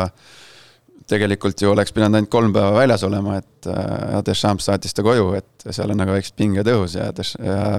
tegelikult 1.12 1.60
ju 1.60 1.74
oleks 1.74 1.92
pidanud 1.92 2.16
ainult 2.16 2.32
kolm 2.32 2.54
päeva 2.56 2.72
väljas 2.72 3.02
olema, 3.04 3.36
et 3.42 3.68
Deschamps 4.24 4.70
saatis 4.70 4.96
ta 4.96 5.04
koju, 5.04 5.34
et 5.36 5.66
seal 5.68 5.92
on 5.92 6.00
nagu 6.00 6.14
väiksed 6.16 6.38
pinged 6.40 6.70
õhus 6.72 6.96
ja 6.96 7.10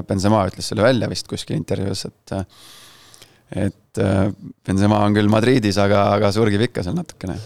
Benzema 0.04 0.42
ütles 0.50 0.68
selle 0.68 0.84
välja 0.84 1.08
vist 1.08 1.30
kuskil 1.30 1.56
intervjuus, 1.56 2.04
et 2.10 2.34
et 3.52 4.00
äh, 4.00 4.30
Benzema 4.66 5.02
on 5.06 5.16
küll 5.16 5.30
Madridis, 5.32 5.78
aga, 5.80 6.06
aga 6.16 6.32
surgib 6.34 6.64
ikka 6.68 6.84
seal 6.86 6.96
natukene 6.96 7.36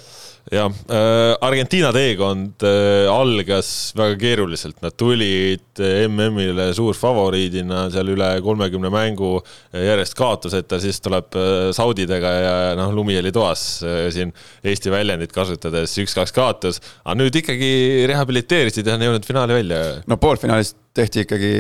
jah 0.53 0.71
äh,, 0.71 1.35
Argentiina 1.43 1.88
teekond 1.95 2.62
äh, 2.62 3.09
algas 3.11 3.91
väga 3.99 4.15
keeruliselt, 4.21 4.79
nad 4.85 4.95
tulid 4.99 5.81
äh, 5.83 6.05
MM-ile 6.07 6.69
suurfavoriidina 6.76 7.87
seal 7.91 8.12
üle 8.15 8.29
kolmekümne 8.45 8.93
mängu 8.95 9.33
äh, 9.41 9.83
järjest 9.88 10.15
kaotuseta, 10.19 10.79
siis 10.83 11.03
tuleb 11.03 11.35
äh, 11.35 11.57
Saudidega 11.75 12.33
ja 12.38 12.55
noh, 12.79 12.95
lumi 12.95 13.19
oli 13.19 13.35
toas 13.35 13.67
äh, 13.83 14.07
siin 14.15 14.31
Eesti 14.67 14.95
väljendit 14.95 15.35
kasutades, 15.35 15.99
üks-kaks 16.05 16.35
kaotus, 16.37 16.81
aga 17.03 17.19
nüüd 17.19 17.43
ikkagi 17.43 17.73
rehabiliteerisid 18.12 18.87
ja 18.87 18.95
on 18.95 19.07
jõudnud 19.09 19.26
finaali 19.26 19.61
välja. 19.61 19.85
no 20.07 20.23
poolfinaalis 20.23 20.76
tehti 20.97 21.26
ikkagi, 21.26 21.55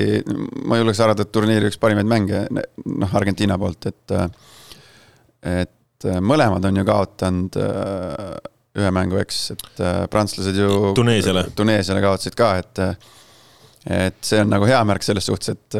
ma 0.64 0.78
julgeks 0.78 1.02
arvata, 1.02 1.26
et 1.26 1.34
turniiri 1.34 1.72
üks 1.72 1.82
parimaid 1.82 2.06
mänge, 2.08 2.46
noh, 2.54 3.16
Argentiina 3.18 3.58
poolt, 3.58 3.90
et 3.90 4.20
et 5.46 5.72
et 5.96 6.20
mõlemad 6.20 6.60
on 6.68 6.76
ju 6.76 6.82
kaotanud 6.84 7.54
ühe 8.76 8.92
mängu, 8.94 9.18
eks, 9.20 9.40
et 9.54 9.82
prantslased 10.12 10.58
ju. 10.58 10.92
Tuneesiale. 10.96 11.46
Tuneesiale 11.56 12.02
kaotasid 12.04 12.36
ka, 12.38 12.50
et, 12.60 12.82
et 13.98 14.18
see 14.26 14.42
on 14.42 14.52
nagu 14.52 14.68
hea 14.68 14.80
märk 14.88 15.06
selles 15.06 15.28
suhtes, 15.28 15.54
et 15.56 15.78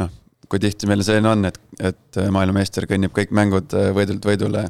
noh, 0.00 0.10
kui 0.50 0.62
tihti 0.62 0.88
meil 0.90 1.04
selline 1.06 1.30
on, 1.30 1.46
et, 1.50 1.60
et 1.92 2.20
maailmameister 2.34 2.88
kõnnib 2.90 3.14
kõik 3.16 3.34
mängud 3.36 3.76
võidult 3.96 4.26
võidule. 4.32 4.66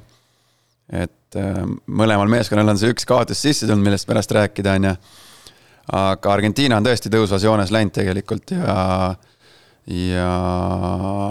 et 0.91 1.41
mõlemal 1.87 2.29
meeskonnal 2.29 2.73
on 2.73 2.79
see 2.79 2.91
üks 2.93 3.07
kaotus 3.07 3.41
sisse 3.41 3.67
tulnud, 3.67 3.85
millest 3.87 4.09
pärast 4.09 4.33
rääkida, 4.35 4.77
on 4.77 4.91
ju. 4.91 4.95
aga 5.97 6.33
Argentiina 6.33 6.77
on 6.77 6.87
tõesti 6.87 7.13
tõusvas 7.13 7.45
joones 7.47 7.71
läinud 7.71 7.95
tegelikult 7.95 8.53
ja 8.53 9.17
ja 9.91 10.31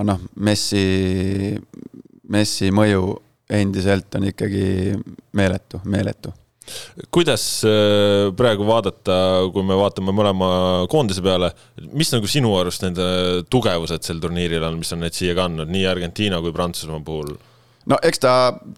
noh, 0.04 0.22
Messi, 0.36 1.56
Messi 2.30 2.72
mõju 2.76 3.04
endiselt 3.50 4.16
on 4.16 4.30
ikkagi 4.30 4.68
meeletu, 5.34 5.82
meeletu 5.90 6.34
kuidas 7.14 7.44
äh, 7.68 8.30
praegu 8.38 8.66
vaadata, 8.68 9.16
kui 9.54 9.66
me 9.66 9.78
vaatame 9.80 10.14
mõlema 10.16 10.50
koondise 10.92 11.24
peale, 11.26 11.52
mis 11.98 12.12
nagu 12.14 12.30
sinu 12.30 12.54
arust 12.60 12.86
nende 12.86 13.06
tugevused 13.52 14.06
sel 14.06 14.22
turniiril 14.24 14.66
on, 14.68 14.80
mis 14.82 14.94
on 14.96 15.04
neid 15.04 15.18
siia 15.18 15.36
kandnud, 15.38 15.72
nii 15.72 15.88
Argentiina 15.90 16.42
kui 16.44 16.54
Prantsusmaa 16.56 17.02
puhul? 17.06 17.34
no 17.90 17.98
eks 18.06 18.22
ta 18.22 18.34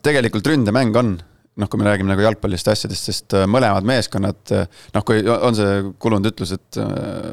tegelikult 0.06 0.48
ründemäng 0.48 0.96
on, 1.02 1.16
noh, 1.60 1.70
kui 1.70 1.82
me 1.82 1.88
räägime 1.90 2.14
nagu 2.14 2.24
jalgpallist 2.24 2.70
asjadest, 2.72 3.10
sest 3.12 3.38
äh, 3.38 3.48
mõlemad 3.50 3.88
meeskonnad, 3.88 4.44
äh, 4.56 4.84
noh, 4.96 5.08
kui 5.08 5.24
on 5.32 5.58
see 5.58 5.82
kulunud 6.02 6.32
ütlus, 6.32 6.56
et 6.56 6.80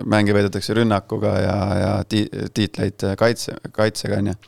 mänge 0.09 0.35
veedetakse 0.37 0.77
rünnakuga 0.79 1.37
ja, 1.45 1.59
ja 1.83 1.93
ti-, 2.09 2.29
tiitleid 2.55 3.13
kaitse, 3.21 3.61
kaitsega, 3.75 4.23
on 4.23 4.33
ju. 4.33 4.41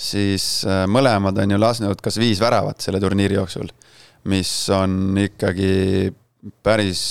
Siis 0.00 0.44
mõlemad 0.88 1.36
on 1.42 1.52
ju 1.52 1.60
lasknud 1.60 2.00
kas 2.00 2.16
viis 2.20 2.40
väravat 2.40 2.80
selle 2.80 3.00
turniiri 3.02 3.36
jooksul, 3.36 3.68
mis 4.32 4.50
on 4.72 5.18
ikkagi 5.20 5.74
päris. 6.64 7.02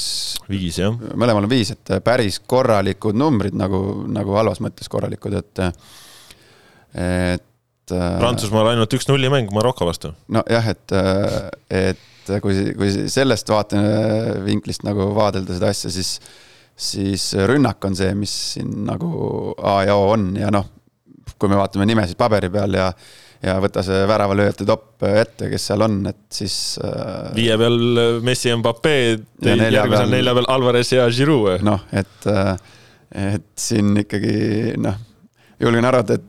viis, 0.49 0.79
jah. 0.81 0.95
mõlemal 1.13 1.45
on 1.45 1.51
viis, 1.51 1.69
et 1.75 1.93
päris 2.03 2.39
korralikud 2.49 3.17
numbrid 3.17 3.57
nagu, 3.57 3.81
nagu 4.09 4.37
halvas 4.39 4.61
mõttes 4.65 4.89
korralikud, 4.89 5.37
et, 5.37 5.65
et 5.69 7.43
et. 7.89 7.95
Äh, 7.95 8.19
Prantsusmaal 8.19 8.73
ainult 8.73 8.93
üks 8.97 9.07
nullimäng 9.09 9.51
Maroko 9.53 9.87
vastu. 9.89 10.13
nojah, 10.31 10.69
et, 10.73 10.93
äh, 10.93 11.49
et 11.69 12.33
kui, 12.41 12.73
kui 12.77 12.91
sellest 13.09 13.49
vaatevinklist 13.49 14.85
nagu 14.85 15.09
vaadelda 15.15 15.57
seda 15.57 15.71
asja, 15.73 15.91
siis, 15.93 16.19
siis 16.75 17.31
rünnak 17.49 17.83
on 17.85 17.97
see, 17.97 18.13
mis 18.17 18.33
siin 18.55 18.83
nagu 18.87 19.55
A 19.57 19.81
ja 19.87 19.97
O 19.97 20.11
on 20.13 20.31
ja 20.39 20.51
noh, 20.53 20.69
kui 21.39 21.51
me 21.51 21.59
vaatame 21.59 21.87
nimesid 21.89 22.19
paberi 22.19 22.51
peal 22.53 22.77
ja 22.77 22.91
ja 23.39 23.55
võta 23.63 23.83
see 23.85 24.01
väravalööjate 24.07 24.65
topp 24.67 25.05
ette, 25.07 25.47
kes 25.51 25.69
seal 25.69 25.85
on, 25.85 26.01
et 26.11 26.25
siis 26.35 26.55
äh,. 26.83 27.29
viie 27.37 27.55
peal 27.59 27.77
Messi, 28.25 28.51
Mbappe, 28.59 28.95
järgmisel 29.45 30.11
nelja 30.11 30.33
peal 30.35 30.49
Alvarez 30.51 30.91
ja 30.91 31.05
Giroud. 31.13 31.63
noh, 31.63 31.85
et, 31.95 32.27
et 33.15 33.47
siin 33.55 33.95
ikkagi 34.03 34.75
noh, 34.83 34.99
julgen 35.63 35.87
arvata, 35.87 36.19
et 36.19 36.27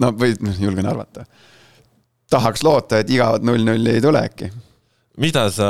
no 0.00 0.12
või 0.16 0.32
noh, 0.44 0.56
julgen 0.62 0.88
arvata. 0.88 1.26
tahaks 2.30 2.64
loota, 2.64 3.02
et 3.02 3.10
igavat 3.12 3.44
null-nulli 3.44 3.98
ei 3.98 4.04
tule 4.04 4.24
äkki. 4.30 4.50
Mida 5.18 5.48
sa 5.54 5.68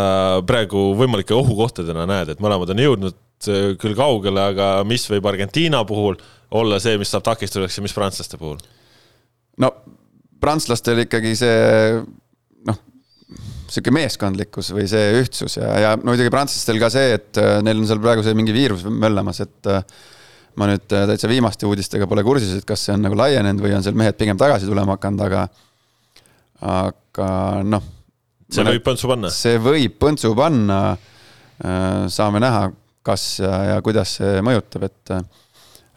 praegu 0.49 0.93
võimalike 0.99 1.37
ohukohtadena 1.37 2.07
näed, 2.09 2.35
et 2.35 2.43
mõlemad 2.45 2.73
on 2.75 2.83
jõudnud 2.85 3.17
äh, 3.49 3.71
küll 3.81 3.97
kaugele, 3.99 4.51
aga 4.55 4.71
mis 4.89 5.07
võib 5.11 5.29
Argentiina 5.31 5.85
puhul 5.89 6.19
olla 6.59 6.79
see, 6.83 6.99
mis 7.01 7.13
saab 7.13 7.27
takistuseks 7.29 7.79
ja 7.79 7.85
mis 7.85 7.97
prantslaste 7.97 8.41
puhul? 8.41 8.61
no 9.59 9.73
prantslastel 10.39 11.03
ikkagi 11.03 11.35
see 11.39 11.57
noh, 12.69 12.79
sihuke 13.69 13.93
meeskondlikkus 13.95 14.71
või 14.77 14.87
see 14.91 15.19
ühtsus 15.19 15.59
ja, 15.59 15.73
ja 15.83 15.97
no 15.99 16.13
muidugi 16.13 16.33
prantslastel 16.33 16.79
ka 16.83 16.93
see, 16.95 17.17
et 17.19 17.41
äh, 17.43 17.59
neil 17.65 17.83
on 17.83 17.91
seal 17.91 18.03
praegu 18.05 18.25
see 18.27 18.37
mingi 18.39 18.55
viirus 18.55 18.87
möllamas, 18.87 19.43
et 19.45 19.73
äh, 19.73 19.83
ma 20.59 20.69
nüüd 20.71 20.87
täitsa 20.91 21.31
viimaste 21.31 21.69
uudistega 21.69 22.09
pole 22.11 22.25
kursis, 22.27 22.57
et 22.59 22.67
kas 22.67 22.87
see 22.87 22.95
on 22.95 23.05
nagu 23.07 23.19
laienenud 23.19 23.63
või 23.63 23.77
on 23.77 23.85
seal 23.87 23.99
mehed 23.99 24.19
pigem 24.19 24.39
tagasi 24.41 24.67
tulema 24.67 24.97
hakanud, 24.97 25.23
aga, 25.29 25.45
aga 26.79 27.29
noh. 27.67 27.95
See 28.53 28.65
võib 28.69 28.85
põntsu 28.87 29.11
panna? 29.11 29.31
see 29.35 29.61
võib 29.63 29.99
põntsu 30.01 30.33
panna. 30.39 30.81
Äh, 31.59 32.07
saame 32.15 32.39
näha, 32.43 32.69
kas 33.03 33.41
ja, 33.43 33.55
ja 33.73 33.79
kuidas 33.83 34.13
see 34.21 34.43
mõjutab, 34.47 34.85
et 34.87 35.15
äh, 35.17 35.23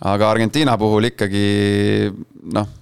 aga 0.10 0.32
Argentiina 0.34 0.74
puhul 0.82 1.12
ikkagi 1.12 1.44
noh 2.56 2.78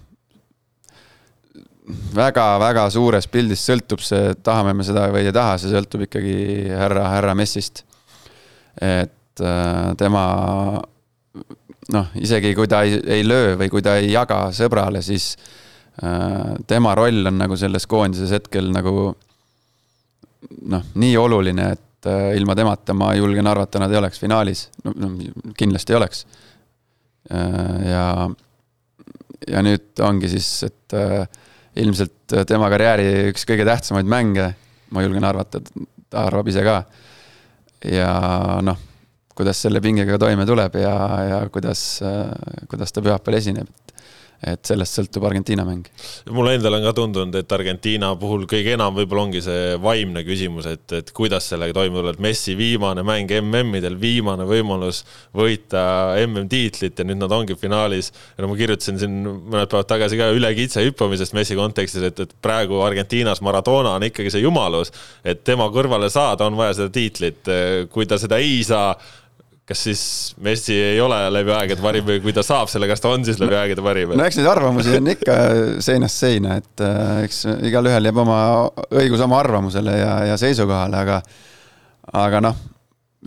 väga-väga 2.16 2.86
suures 2.94 3.26
pildis 3.28 3.64
sõltub 3.66 4.00
see, 4.06 4.36
tahame 4.46 4.76
me 4.78 4.86
seda 4.86 5.08
või 5.12 5.26
ei 5.26 5.34
taha, 5.36 5.58
see 5.60 5.74
sõltub 5.74 6.06
ikkagi 6.06 6.36
härra, 6.70 7.08
härra 7.16 7.34
Messist. 7.36 7.84
et 8.80 9.42
tema 10.00 10.24
noh, 11.94 12.12
isegi 12.20 12.54
kui 12.58 12.70
ta 12.70 12.84
ei, 12.86 13.00
ei 13.18 13.26
löö 13.26 13.56
või 13.60 13.72
kui 13.72 13.84
ta 13.86 13.98
ei 14.00 14.12
jaga 14.12 14.48
sõbrale, 14.56 15.02
siis 15.06 15.34
äh, 16.04 16.56
tema 16.70 16.96
roll 16.98 17.32
on 17.32 17.40
nagu 17.42 17.58
selles 17.60 17.88
koondises 17.90 18.34
hetkel 18.36 18.70
nagu 18.74 19.12
noh, 20.72 20.86
nii 21.00 21.17
oluline, 21.19 21.72
et 21.75 22.10
äh, 22.10 22.31
ilma 22.38 22.55
temata 22.58 22.96
ma 22.98 23.12
julgen 23.17 23.48
arvata, 23.48 23.81
nad 23.81 23.91
ei 23.91 24.00
oleks 24.01 24.22
finaalis. 24.22 24.67
no, 24.86 24.93
no 24.96 25.12
kindlasti 25.58 25.93
ei 25.93 26.00
oleks 26.00 26.25
äh,. 27.31 27.89
ja, 27.89 28.05
ja 29.48 29.63
nüüd 29.65 30.03
ongi 30.05 30.31
siis, 30.31 30.50
et 30.69 30.98
äh, 30.98 31.24
ilmselt 31.79 32.38
tema 32.48 32.69
karjääri 32.72 33.31
üks 33.31 33.46
kõige 33.48 33.65
tähtsamaid 33.67 34.10
mänge, 34.10 34.51
ma 34.93 35.05
julgen 35.05 35.25
arvata, 35.27 35.62
ta 36.10 36.27
arvab 36.27 36.50
ise 36.51 36.65
ka. 36.65 36.84
ja 37.86 38.13
noh 38.65 38.86
kuidas 39.39 39.62
selle 39.63 39.79
pingega 39.79 40.17
toime 40.19 40.43
tuleb 40.43 40.74
ja, 40.81 40.93
ja 41.24 41.38
kuidas, 41.48 42.01
kuidas 42.67 42.91
ta 42.91 43.03
pühapäeval 43.05 43.38
esineb, 43.38 43.69
et 43.72 43.99
et 44.48 44.62
sellest 44.67 44.96
sõltub 44.96 45.25
Argentiina 45.27 45.65
mäng. 45.67 45.88
mulle 46.31 46.53
endale 46.55 46.79
on 46.79 46.86
ka 46.88 46.93
tundunud, 46.96 47.36
et 47.36 47.51
Argentiina 47.51 48.13
puhul 48.19 48.46
kõige 48.50 48.74
enam 48.77 48.96
võib-olla 48.96 49.25
ongi 49.27 49.41
see 49.43 49.75
vaimne 49.84 50.24
küsimus, 50.27 50.69
et, 50.72 50.86
et 50.96 51.12
kuidas 51.15 51.50
sellega 51.51 51.75
toime 51.75 52.00
tulla, 52.00 52.13
et 52.15 52.24
Messi 52.24 52.55
viimane 52.60 53.03
mäng 53.08 53.31
MM-idel, 53.41 54.00
viimane 54.00 54.48
võimalus 54.48 55.03
võita 55.36 55.84
MM-tiitlit 56.24 57.00
ja 57.00 57.08
nüüd 57.08 57.19
nad 57.19 57.36
ongi 57.36 57.58
finaalis. 57.60 58.13
ja 58.38 58.46
no 58.46 58.51
ma 58.53 58.60
kirjutasin 58.60 59.00
siin 59.01 59.19
mõned 59.27 59.67
päevad 59.72 59.91
tagasi 59.91 60.19
ka 60.19 60.31
üle 60.36 60.53
kitse 60.55 60.84
hüppamisest 60.88 61.36
Messi 61.36 61.60
kontekstis, 61.60 62.08
et, 62.08 62.24
et 62.24 62.36
praegu 62.41 62.79
Argentiinas 62.86 63.43
Maradona 63.46 63.98
on 64.00 64.08
ikkagi 64.08 64.31
see 64.31 64.46
jumalus, 64.46 64.93
et 65.24 65.43
tema 65.43 65.67
kõrvale 65.74 66.10
saada 66.13 66.48
on 66.48 66.60
vaja 66.60 66.79
seda 66.79 66.93
tiitlit, 66.96 67.55
kui 67.91 68.08
ta 68.08 68.19
seda 68.22 68.39
ei 68.39 68.62
saa 68.63 68.93
kas 69.70 69.84
siis 69.86 70.04
Messi 70.42 70.74
ei 70.74 70.98
ole 71.02 71.18
läbi 71.30 71.54
aegade 71.54 71.84
parim 71.84 72.08
või 72.08 72.18
kui 72.24 72.34
ta 72.34 72.42
saab 72.46 72.72
selle, 72.72 72.88
kas 72.90 73.04
ta 73.04 73.12
on 73.14 73.26
siis 73.28 73.38
läbi 73.42 73.58
aegade 73.58 73.84
parim? 73.86 74.16
no 74.18 74.26
eks 74.26 74.40
neid 74.40 74.50
arvamusi 74.50 74.96
on 74.98 75.12
ikka 75.14 75.36
seinast 75.86 76.24
seina, 76.26 76.58
et 76.58 76.84
äh, 76.86 77.12
eks 77.28 77.44
igalühel 77.70 78.10
jääb 78.10 78.22
oma 78.24 78.40
õigus 78.90 79.22
oma 79.26 79.38
arvamusele 79.44 79.94
ja, 80.00 80.12
ja 80.32 80.40
seisukohale, 80.42 81.04
aga, 81.04 81.20
aga 82.18 82.42
noh, 82.48 82.58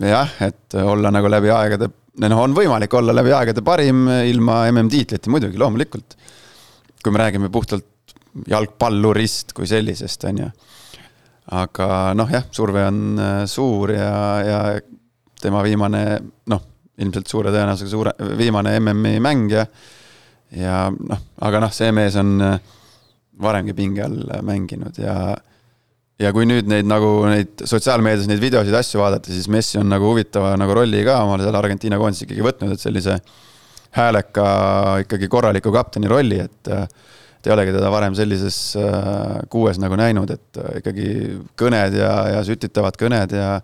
jah, 0.03 0.35
et 0.43 0.77
olla 0.83 1.13
nagu 1.15 1.31
läbi 1.31 1.53
aegade, 1.55 1.89
noh, 2.25 2.43
on 2.43 2.57
võimalik 2.57 2.99
olla 2.99 3.15
läbi 3.15 3.31
aegade 3.35 3.63
parim 3.63 4.05
ilma 4.27 4.65
MM-tiitlita 4.73 5.31
muidugi, 5.31 5.59
loomulikult. 5.61 6.17
kui 7.03 7.11
me 7.11 7.19
räägime 7.23 7.49
puhtalt 7.51 7.87
jalgpallurist 8.49 9.53
kui 9.55 9.67
sellisest, 9.69 10.27
on 10.27 10.43
ju. 10.43 10.49
aga 11.55 11.87
noh, 12.19 12.35
jah, 12.35 12.51
surve 12.51 12.83
on 12.89 12.99
äh, 13.15 13.45
suur 13.47 13.95
ja, 13.95 14.11
ja 14.43 14.59
tema 15.43 15.63
viimane 15.65 16.03
noh, 16.51 16.63
ilmselt 17.03 17.29
suure 17.29 17.53
tõenäosusega 17.53 17.91
suure, 17.91 18.13
viimane 18.39 18.77
MM-i 18.79 19.19
mäng 19.23 19.53
ja 19.53 20.77
noh, 20.93 21.23
aga 21.43 21.63
noh, 21.63 21.73
see 21.73 21.91
mees 21.95 22.17
on 22.19 22.35
äh, 22.43 22.59
varemgi 23.41 23.73
pinge 23.77 24.05
all 24.05 24.37
mänginud 24.45 24.99
ja 25.01 25.15
ja 26.21 26.29
kui 26.35 26.45
nüüd 26.47 26.67
neid 26.69 26.87
nagu 26.87 27.09
neid 27.25 27.63
sotsiaalmeedias 27.67 28.29
neid 28.29 28.41
videosid, 28.41 28.75
asju 28.77 29.01
vaadata, 29.01 29.31
siis 29.33 29.49
Messi 29.51 29.79
on 29.81 29.89
nagu 29.91 30.11
huvitava 30.11 30.53
nagu 30.59 30.75
rolli 30.77 31.01
ka 31.05 31.17
omale 31.25 31.45
seal 31.45 31.57
Argentiina 31.57 31.97
koondises 31.99 32.27
ikkagi 32.27 32.45
võtnud, 32.45 32.75
et 32.75 32.83
sellise 32.83 33.17
hääleka 33.97 34.45
ikkagi 35.03 35.29
korraliku 35.31 35.73
kapteni 35.73 36.11
rolli, 36.11 36.39
et 36.43 36.71
et 36.73 37.49
ei 37.49 37.51
olegi 37.57 37.73
teda 37.75 37.89
varem 37.91 38.13
sellises 38.15 38.57
äh, 38.79 39.41
kuues 39.51 39.79
nagu 39.81 39.97
näinud, 39.99 40.29
et 40.31 40.59
ikkagi 40.79 41.07
kõned 41.59 41.97
ja, 41.99 42.13
ja 42.37 42.43
sütitavad 42.47 42.95
kõned 42.99 43.35
ja 43.35 43.57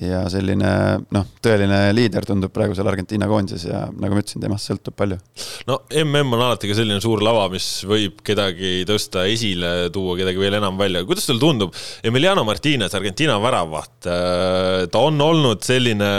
ja 0.00 0.24
selline 0.30 0.70
noh, 1.14 1.26
tõeline 1.42 1.78
liider 1.94 2.24
tundub 2.26 2.50
praegu 2.54 2.74
seal 2.74 2.88
Argentiina 2.90 3.28
koondises 3.30 3.68
ja 3.68 3.84
nagu 3.92 4.16
ma 4.16 4.22
ütlesin, 4.24 4.42
temast 4.42 4.66
sõltub 4.66 4.96
palju. 4.98 5.20
no 5.68 5.78
mm 5.86 6.32
on 6.34 6.42
alati 6.42 6.70
ka 6.70 6.74
selline 6.74 6.98
suur 7.02 7.22
lava, 7.22 7.46
mis 7.52 7.66
võib 7.86 8.18
kedagi 8.26 8.82
tõsta 8.88 9.22
esile, 9.30 9.90
tuua 9.94 10.16
kedagi 10.18 10.40
veel 10.40 10.58
enam 10.58 10.78
välja. 10.80 11.04
kuidas 11.06 11.28
sulle 11.28 11.42
tundub, 11.42 11.74
Emiliano 12.02 12.42
Martinez, 12.44 12.94
Argentiina 12.94 13.36
väravaht, 13.42 14.08
äh, 14.10 14.86
ta 14.90 15.04
on 15.06 15.20
olnud 15.20 15.62
selline 15.62 16.10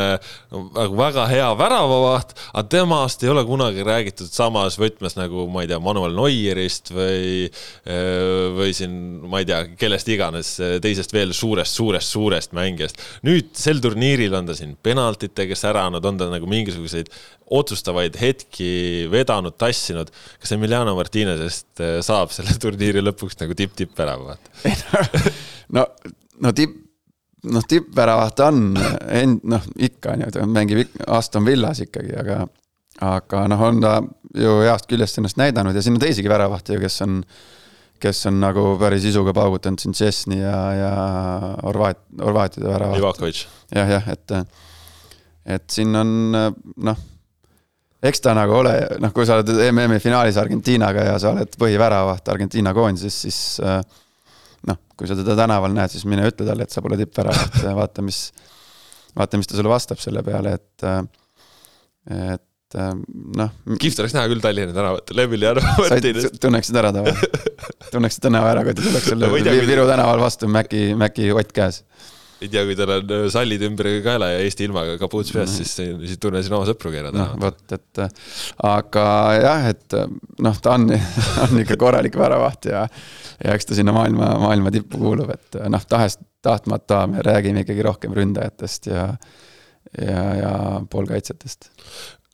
nagu 0.55 0.95
väga 0.95 1.27
hea 1.27 1.51
väravavaht, 1.59 2.31
aga 2.53 2.65
temast 2.71 3.27
ei 3.27 3.33
ole 3.33 3.43
kunagi 3.47 3.83
räägitud 3.83 4.31
samas 4.31 4.79
võtmes 4.79 5.19
nagu 5.19 5.49
ma 5.51 5.65
ei 5.65 5.71
tea, 5.73 5.81
Manuel 5.83 6.15
Neuerist 6.15 6.93
või, 6.95 7.51
äh, 7.83 8.55
või 8.55 8.71
siin 8.77 8.95
ma 9.27 9.43
ei 9.43 9.51
tea, 9.51 9.65
kellest 9.75 10.07
iganes 10.15 10.55
teisest 10.81 11.11
veel 11.11 11.35
suurest, 11.35 11.75
suurest, 11.75 12.15
suurest 12.15 12.55
mängijast. 12.55 13.03
nüüd 13.27 13.51
sel 13.65 13.81
turniiril 13.83 14.33
on 14.37 14.47
ta 14.49 14.55
siin 14.57 14.75
penaltitega 14.85 15.57
säranud, 15.57 16.05
on 16.05 16.19
ta 16.21 16.29
nagu 16.31 16.49
mingisuguseid 16.49 17.11
otsustavaid 17.55 18.17
hetki 18.21 18.69
vedanud, 19.11 19.57
tassinud. 19.61 20.11
kas 20.41 20.55
Emiliano 20.55 20.95
Martinezest 20.97 21.83
äh, 21.83 21.99
saab 22.05 22.33
selle 22.35 22.55
turniiri 22.63 23.03
lõpuks 23.05 23.39
nagu 23.41 23.57
tipp-tipp 23.57 23.97
väravaht? 23.97 24.51
no, 25.75 25.87
no 26.41 26.53
tipp, 26.55 26.77
noh, 27.51 27.65
tippväravaht 27.69 28.43
on 28.45 28.61
end-, 29.09 29.43
noh, 29.49 29.65
ikka 29.77 30.15
on 30.15 30.25
ju, 30.25 30.31
ta 30.35 30.45
mängib 30.49 31.01
Aston 31.07 31.45
Villas 31.47 31.81
ikkagi, 31.85 32.15
aga, 32.21 32.45
aga 33.05 33.45
noh, 33.51 33.65
on 33.69 33.83
ta 33.83 33.97
ju 34.35 34.59
heast 34.65 34.89
küljest 34.91 35.21
ennast 35.21 35.39
näidanud 35.39 35.75
ja 35.75 35.83
siin 35.83 35.97
on 35.97 36.03
teisigi 36.03 36.31
väravahti 36.31 36.75
ju, 36.75 36.83
kes 36.83 37.01
on 37.05 37.21
kes 38.01 38.25
on 38.29 38.39
nagu 38.43 38.63
päris 38.81 39.05
isuga 39.07 39.33
paugutanud 39.35 39.81
siin 39.81 39.95
Tšesni 39.95 40.39
ja, 40.41 40.59
ja 40.75 40.93
Horvaat-, 41.63 42.05
Horvaatide 42.21 42.69
värava. 42.69 42.97
Ivakovitš. 42.99 43.43
jah, 43.75 43.91
jah, 43.97 44.07
et, 44.13 44.33
et 45.57 45.67
siin 45.71 45.95
on 45.99 46.15
noh, 46.35 47.03
eks 48.05 48.23
ta 48.23 48.35
nagu 48.37 48.57
ole, 48.59 48.73
noh, 49.01 49.13
kui 49.15 49.27
sa 49.27 49.39
oled 49.39 49.51
MM-i 49.71 50.01
finaalis 50.03 50.39
Argentiinaga 50.41 51.05
ja 51.09 51.19
sa 51.21 51.33
oled 51.33 51.55
põhiväravaht 51.59 52.33
Argentiina 52.33 52.73
koondises, 52.77 53.21
siis 53.25 53.39
noh, 54.69 54.81
kui 54.97 55.09
sa 55.09 55.17
teda 55.17 55.37
tänaval 55.39 55.73
näed, 55.75 55.93
siis 55.93 56.05
mine 56.09 56.27
ütle 56.29 56.47
talle, 56.47 56.67
et 56.67 56.73
sa 56.73 56.83
pole 56.85 56.99
tippväravaht 56.99 57.61
vaata, 57.79 58.05
mis, 58.05 58.27
vaata, 59.17 59.39
mis 59.41 59.49
ta 59.49 59.57
sulle 59.57 59.71
vastab 59.71 60.01
selle 60.03 60.25
peale, 60.25 60.57
et 60.59 60.89
et 62.15 62.43
et 62.75 62.81
ähm, 62.83 63.03
noh. 63.39 63.51
kihvt 63.79 64.01
oleks 64.03 64.15
näha 64.17 64.27
küll 64.31 64.43
Tallinna 64.43 64.75
tänavatel 64.75 65.21
Emiliano 65.23 65.63
Martinest. 65.77 66.35
tunneksid 66.43 66.75
ära 66.81 66.91
ta 66.95 67.05
või? 67.05 67.13
tunneksid 67.93 68.25
tänava 68.27 68.51
ära, 68.51 68.65
kui 68.67 68.75
ta 68.75 68.83
tuleks 68.83 69.07
sulle 69.13 69.31
Viru 69.69 69.87
tänaval 69.87 70.19
vastu 70.19 70.51
Mäki, 70.51 70.89
Mäki 70.99 71.31
ott 71.31 71.55
käes 71.55 71.83
ei 72.43 72.49
tea, 72.51 72.65
kui 72.67 72.75
tal 72.75 72.91
on 72.97 73.13
äh, 73.15 73.23
sallid 73.31 73.63
ümber 73.63 73.87
kaela 74.03 74.27
ja 74.33 74.41
Eesti 74.43 74.67
ilmaga 74.67 74.97
kapuuts 74.99 75.31
peas 75.31 75.53
-hmm. 75.53 75.63
siis, 75.63 76.09
siis 76.09 76.19
tunnesin 76.19 76.53
oma 76.53 76.67
sõpru 76.67 76.91
keerada. 76.91 77.15
noh, 77.17 77.31
vot, 77.39 77.63
et 77.71 78.01
aga 78.67 79.05
jah, 79.39 79.69
et 79.71 79.97
noh, 80.43 80.59
ta 80.61 80.75
on, 80.75 80.89
on 81.45 81.63
ikka 81.63 81.79
korralik 81.79 82.19
väravaht 82.19 82.67
ja, 82.71 82.83
ja 83.39 83.55
eks 83.55 83.71
ta 83.71 83.79
sinna 83.79 83.95
maailma, 83.95 84.35
maailma 84.43 84.73
tippu 84.75 84.99
kuulub, 84.99 85.31
et 85.31 85.61
noh, 85.71 85.87
tahes, 85.87 86.19
tahtmata 86.45 87.05
me 87.07 87.23
räägime 87.25 87.63
ikkagi 87.63 87.87
rohkem 87.87 88.13
ründajatest 88.13 88.91
ja 88.91 89.07
ja, 90.01 90.21
ja 90.35 90.51
poolkaitsjatest 90.91 91.69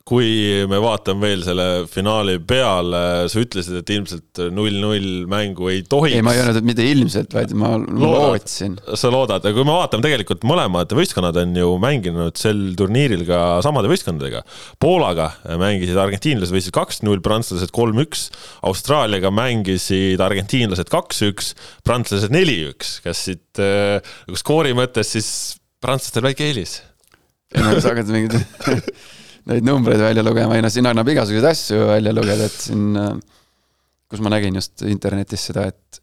kui 0.08 0.66
me 0.70 0.80
vaatame 0.82 1.22
veel 1.22 1.44
selle 1.46 1.66
finaali 1.90 2.38
peale, 2.48 3.02
sa 3.32 3.42
ütlesid, 3.42 3.78
et 3.82 3.92
ilmselt 3.94 4.42
null-null 4.54 5.28
mängu 5.30 5.70
ei 5.72 5.84
tohiks. 5.88 6.18
ei, 6.18 6.26
ma 6.26 6.34
ei 6.34 6.42
öelnud, 6.42 6.58
et 6.58 6.68
mitte 6.68 6.86
ilmselt, 6.88 7.34
vaid 7.36 7.54
ma 7.58 7.74
lootsin. 7.78 8.80
sa 8.98 9.12
loodad, 9.14 9.46
aga 9.46 9.54
kui 9.56 9.68
me 9.68 9.76
vaatame 9.76 10.06
tegelikult 10.06 10.46
mõlemad 10.48 10.96
võistkonnad 10.98 11.38
on 11.44 11.56
ju 11.62 11.70
mänginud 11.82 12.42
sel 12.42 12.64
turniiril 12.80 13.24
ka 13.30 13.62
samade 13.66 13.92
võistkondadega. 13.92 14.44
Poolaga 14.82 15.30
mängisid 15.62 16.00
argentiinlased 16.02 16.56
võitsid 16.56 16.76
kaks-null, 16.76 17.22
prantslased 17.26 17.74
kolm-üks. 17.76 18.30
Austraaliaga 18.68 19.32
mängisid 19.36 20.22
argentiinlased 20.24 20.90
kaks-üks, 20.92 21.54
prantslased 21.88 22.34
neli-üks. 22.34 23.00
kas 23.06 23.26
siit 23.30 23.62
nagu 23.62 24.40
skoori 24.40 24.74
mõttes 24.78 25.14
siis 25.16 25.32
prantslastel 25.82 26.26
väike 26.26 26.50
eelis? 26.50 26.80
ei 27.52 27.66
no 27.66 27.74
sa 27.84 27.92
hakkad 27.92 28.12
mingit 28.14 28.38
neid 29.52 29.68
numbreid 29.68 30.02
välja 30.02 30.24
lugema, 30.26 30.56
ei 30.56 30.64
no 30.64 30.72
siin 30.72 30.88
annab 30.90 31.10
igasuguseid 31.12 31.50
asju 31.52 31.84
välja 31.92 32.14
lugeda, 32.16 32.48
et 32.48 32.58
siin, 32.66 32.88
äh, 33.00 33.14
kus 34.12 34.24
ma 34.24 34.32
nägin 34.34 34.58
just 34.60 34.84
internetis 34.88 35.48
seda, 35.50 35.68
et 35.72 36.02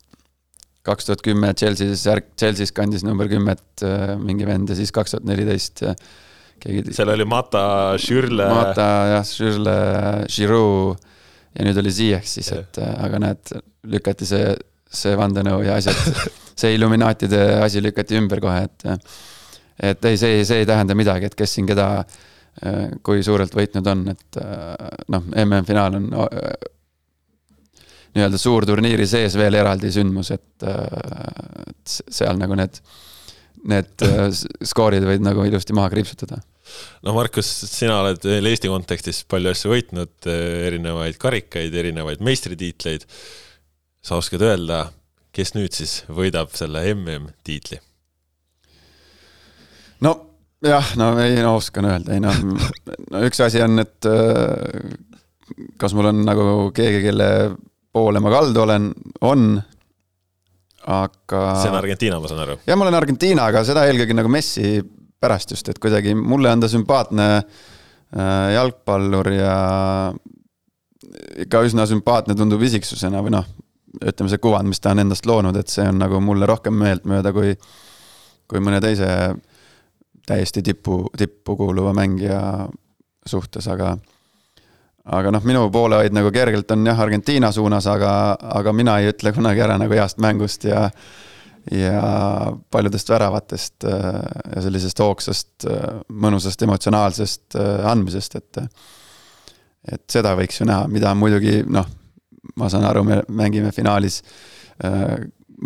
kaks 0.88 1.08
tuhat 1.08 1.24
kümme 1.24 1.52
Chelsea's, 1.58 2.06
Chelsea's 2.38 2.72
kandis 2.76 3.04
number 3.06 3.28
kümmet 3.30 3.84
äh, 3.84 4.14
mingi 4.20 4.48
vend 4.48 4.72
ja 4.72 4.78
siis 4.78 4.92
kaks 4.94 5.14
tuhat 5.14 5.28
neliteist 5.28 5.84
keegi. 6.62 6.94
seal 6.96 7.12
oli 7.12 7.26
Mata, 7.28 7.64
Schürle. 8.00 8.48
Mata 8.52 8.88
jah, 9.14 9.26
Schürle, 9.28 9.78
Giroud 10.32 11.04
ja 11.58 11.66
nüüd 11.66 11.80
oli 11.80 11.92
Ziyech 11.92 12.28
siis, 12.28 12.50
et 12.56 12.80
äh, 12.82 12.94
aga 13.04 13.22
näed, 13.24 13.56
lükati 13.88 14.28
see, 14.28 14.54
see 14.88 15.16
vandenõu 15.18 15.62
ja 15.66 15.78
asjad, 15.80 15.98
see 16.58 16.74
Illuminaatide 16.76 17.42
asi 17.64 17.82
lükati 17.84 18.18
ümber 18.20 18.42
kohe, 18.44 18.64
et 18.68 19.10
et 19.78 20.08
ei, 20.10 20.16
see, 20.18 20.40
see 20.42 20.64
ei 20.64 20.66
tähenda 20.66 20.96
midagi, 20.98 21.28
et 21.28 21.36
kes 21.38 21.52
siin 21.54 21.68
keda 21.68 21.86
Äh, 21.98 22.26
kui 23.06 23.22
suurelt 23.24 23.54
võitnud 23.54 23.86
on, 23.92 24.04
et 24.14 24.40
äh, 24.42 24.74
noh, 25.14 25.24
MM-finaal 25.44 25.98
on 25.98 26.08
äh, 26.24 26.52
nii-öelda 28.16 28.40
suurturniiri 28.40 29.06
sees 29.06 29.36
veel 29.38 29.58
eraldi 29.60 29.92
sündmus, 29.94 30.32
et, 30.34 30.64
et 30.64 31.96
seal 32.10 32.38
nagu 32.40 32.56
need, 32.58 32.78
need 33.68 34.06
skoorid 34.66 35.04
võid 35.06 35.22
nagu 35.22 35.44
ilusti 35.46 35.76
maha 35.76 35.92
kriipsutada. 35.92 36.40
no 37.06 37.14
Markus, 37.14 37.50
sina 37.68 38.00
oled 38.00 38.24
veel 38.24 38.48
Eesti 38.50 38.72
kontekstis 38.72 39.22
palju 39.28 39.52
asju 39.52 39.74
võitnud, 39.74 40.30
erinevaid 40.70 41.20
karikaid, 41.20 41.74
erinevaid 41.74 42.24
meistritiitleid. 42.24 43.04
sa 44.02 44.16
oskad 44.16 44.42
öelda, 44.42 44.88
kes 45.36 45.54
nüüd 45.54 45.76
siis 45.76 46.00
võidab 46.08 46.56
selle 46.56 46.82
MM-tiitli? 46.96 47.78
no 50.00 50.16
jah, 50.66 50.92
no 50.98 51.12
ei 51.22 51.38
no 51.42 51.56
oskan 51.58 51.88
öelda, 51.88 52.16
ei 52.16 52.22
noh, 52.22 52.34
no 53.12 53.22
üks 53.26 53.40
asi 53.44 53.62
on, 53.64 53.78
et 53.82 54.08
äh, 54.08 54.92
kas 55.80 55.94
mul 55.96 56.10
on 56.10 56.22
nagu 56.26 56.46
keegi, 56.74 57.02
kelle 57.06 57.28
poole 57.94 58.22
ma 58.22 58.32
kaldu 58.32 58.64
olen, 58.64 58.90
on, 59.26 59.48
aga. 60.88 61.42
see 61.62 61.72
on 61.72 61.78
Argentiina, 61.80 62.20
ma 62.20 62.30
saan 62.30 62.44
aru. 62.46 62.58
jah, 62.66 62.78
ma 62.78 62.88
olen 62.88 62.98
Argentiina, 62.98 63.48
aga 63.52 63.64
seda 63.66 63.86
eelkõige 63.88 64.16
nagu 64.18 64.32
Messi 64.32 64.78
pärast 65.18 65.54
just, 65.54 65.70
et 65.70 65.78
kuidagi 65.82 66.14
mulle 66.18 66.50
on 66.54 66.62
ta 66.62 66.70
sümpaatne 66.70 67.28
äh, 67.38 68.50
jalgpallur 68.54 69.32
ja 69.34 69.54
ikka 71.44 71.62
üsna 71.66 71.86
sümpaatne 71.88 72.36
tundub 72.38 72.62
isiksusena 72.66 73.22
või 73.24 73.34
noh, 73.34 73.46
ütleme 73.98 74.30
see 74.30 74.42
kuvand, 74.42 74.68
mis 74.70 74.82
ta 74.82 74.92
on 74.92 75.02
endast 75.02 75.26
loonud, 75.26 75.56
et 75.58 75.70
see 75.72 75.86
on 75.88 75.98
nagu 76.02 76.20
mulle 76.22 76.46
rohkem 76.50 76.76
meeltmööda 76.78 77.32
kui, 77.34 77.54
kui 78.50 78.62
mõne 78.62 78.82
teise 78.84 79.08
täiesti 80.28 80.62
tipu, 80.62 81.06
tippu 81.16 81.56
kuuluva 81.56 81.94
mängija 81.96 82.40
suhtes, 83.26 83.68
aga 83.68 83.96
aga 85.08 85.32
noh, 85.32 85.44
minu 85.48 85.64
poolehoid 85.72 86.12
nagu 86.12 86.30
kergelt 86.34 86.70
on 86.74 86.84
jah, 86.86 87.00
Argentiina 87.00 87.50
suunas, 87.52 87.86
aga, 87.88 88.12
aga 88.60 88.74
mina 88.76 88.98
ei 89.00 89.08
ütle 89.12 89.32
kunagi 89.36 89.64
ära 89.64 89.78
nagu 89.80 89.96
heast 89.96 90.20
mängust 90.22 90.68
ja 90.68 90.88
ja 91.68 92.52
paljudest 92.72 93.10
väravatest 93.12 93.84
äh, 93.84 94.04
ja 94.54 94.62
sellisest 94.64 95.00
hoogsast, 95.04 95.66
äh, 95.68 95.98
mõnusast 96.08 96.62
emotsionaalsest 96.64 97.58
äh, 97.60 97.88
andmisest, 97.90 98.38
et 98.40 98.62
et 99.88 100.04
seda 100.10 100.34
võiks 100.36 100.60
ju 100.60 100.66
näha, 100.68 100.88
mida 100.92 101.14
muidugi 101.16 101.62
noh, 101.68 101.86
ma 102.60 102.68
saan 102.72 102.84
aru, 102.88 103.04
me 103.04 103.20
mängime 103.28 103.70
finaalis 103.72 104.22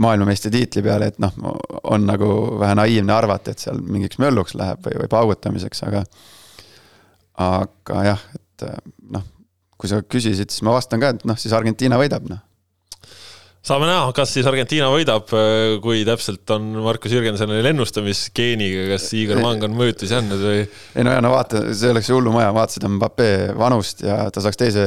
maailmameistritiitli 0.00 0.82
peale, 0.84 1.10
et 1.12 1.18
noh, 1.22 1.34
on 1.92 2.06
nagu 2.08 2.28
vähe 2.60 2.76
naiivne 2.78 3.12
arvata, 3.12 3.52
et 3.52 3.62
seal 3.62 3.80
mingiks 3.82 4.20
mölluks 4.22 4.56
läheb 4.58 4.80
või, 4.86 5.02
või 5.02 5.10
paugutamiseks, 5.12 5.84
aga 5.88 6.04
aga 7.42 8.06
jah, 8.06 8.24
et 8.36 8.66
noh, 9.12 9.26
kui 9.80 9.90
sa 9.90 10.00
küsisid, 10.04 10.52
siis 10.52 10.64
ma 10.64 10.76
vastan 10.76 11.02
ka, 11.02 11.12
et 11.16 11.28
noh, 11.28 11.38
siis 11.40 11.54
Argentiina 11.56 11.98
võidab, 12.00 12.28
noh 12.30 12.40
saame 13.62 13.86
näha, 13.86 14.08
kas 14.16 14.32
siis 14.34 14.46
Argentiina 14.50 14.88
võidab, 14.90 15.28
kui 15.84 16.02
täpselt 16.06 16.50
on 16.54 16.64
Markus 16.82 17.12
Jürgensonil 17.14 17.68
ennustamisgeeniga, 17.70 18.88
kas 18.90 19.06
Igor 19.14 19.38
Mang 19.42 19.62
on 19.62 19.76
mõjutusi 19.78 20.16
andnud 20.18 20.42
või? 20.42 20.64
ei 20.66 21.06
no 21.06 21.14
ja 21.14 21.22
no 21.22 21.30
vaata, 21.36 21.68
see 21.78 21.92
oleks 21.94 22.10
hullumaja, 22.10 22.50
vaatasid 22.56 22.88
Mbappe 22.90 23.28
vanust 23.58 24.02
ja 24.02 24.24
ta 24.34 24.42
saaks 24.42 24.58
teise, 24.58 24.86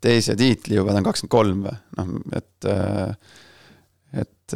teise 0.00 0.36
tiitli 0.40 0.80
juba, 0.80 0.94
ta 0.94 1.02
on 1.02 1.10
kakskümmend 1.10 1.34
kolm 1.36 1.62
või, 1.66 1.76
noh, 1.98 2.14
et 2.40 2.70
äh, 2.72 3.36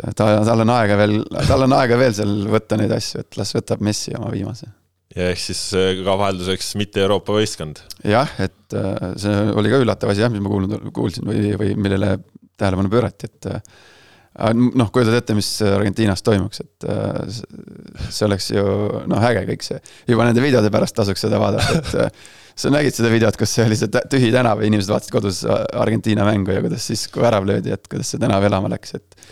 et 0.01 0.17
ta, 0.19 0.29
tal 0.47 0.65
on 0.65 0.73
aega 0.77 0.99
veel, 1.01 1.21
tal 1.49 1.67
on 1.67 1.77
aega 1.77 1.99
veel 2.01 2.17
seal 2.17 2.35
võtta 2.51 2.79
neid 2.81 2.93
asju, 2.97 3.25
et 3.25 3.39
las 3.41 3.55
võtab 3.57 3.85
Messi 3.85 4.15
oma 4.19 4.31
viimase. 4.35 4.69
ja 5.15 5.31
ehk 5.33 5.43
siis 5.43 5.63
äh, 5.79 5.95
ka 6.05 6.19
vahelduseks 6.21 6.75
mitte 6.81 7.05
Euroopa 7.05 7.37
võistkond. 7.37 7.83
jah, 8.11 8.31
et 8.43 8.79
äh, 8.79 9.09
see 9.21 9.49
oli 9.55 9.73
ka 9.73 9.83
üllatav 9.85 10.13
asi 10.13 10.25
jah, 10.25 10.33
mis 10.33 10.45
ma 10.45 10.53
kuulnud, 10.53 10.79
kuulsin 10.95 11.27
või, 11.29 11.57
või 11.61 11.75
millele 11.79 12.17
tähelepanu 12.61 12.93
pöörati, 12.93 13.31
et 13.31 13.51
äh, 13.51 14.55
noh, 14.55 14.89
kujutad 14.95 15.19
ette, 15.19 15.37
mis 15.39 15.51
Argentiinas 15.63 16.25
toimuks, 16.27 16.65
et 16.65 16.87
see 18.11 18.25
oleks 18.27 18.49
ju 18.51 18.65
noh, 19.11 19.29
äge 19.31 19.45
kõik 19.53 19.67
see. 19.67 19.79
juba 20.11 20.27
nende 20.27 20.43
videode 20.43 20.73
pärast 20.75 20.97
tasuks 20.99 21.23
seda 21.27 21.39
vaadata, 21.43 21.79
et 22.09 22.19
sa 22.59 22.71
nägid 22.73 22.97
seda 22.97 23.11
videot, 23.13 23.37
kus 23.39 23.53
see 23.57 23.67
oli 23.67 23.79
see 23.79 24.03
tühi 24.11 24.31
tänav 24.35 24.63
ja 24.63 24.69
inimesed 24.69 24.93
vaatasid 24.93 25.15
kodus 25.15 25.43
Argentiina 25.47 26.27
mängu 26.27 26.55
ja 26.55 26.63
kuidas 26.65 26.87
siis, 26.91 27.07
kui 27.13 27.25
värav 27.25 27.47
löödi, 27.49 27.73
et 27.75 27.89
kuidas 27.91 28.13
see 28.15 28.23
tänav 28.23 28.47
elama 28.47 28.71
läks, 28.75 28.95
et. 28.99 29.25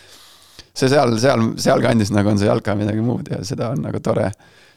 See 0.72 0.90
seal, 0.92 1.16
seal, 1.20 1.46
sealkandis 1.60 2.12
nagu 2.14 2.32
on 2.32 2.40
see 2.40 2.50
jalka 2.50 2.76
midagi 2.78 3.04
muud 3.04 3.28
ja 3.32 3.42
seda 3.46 3.72
on 3.74 3.84
nagu 3.84 4.00
tore 4.04 4.30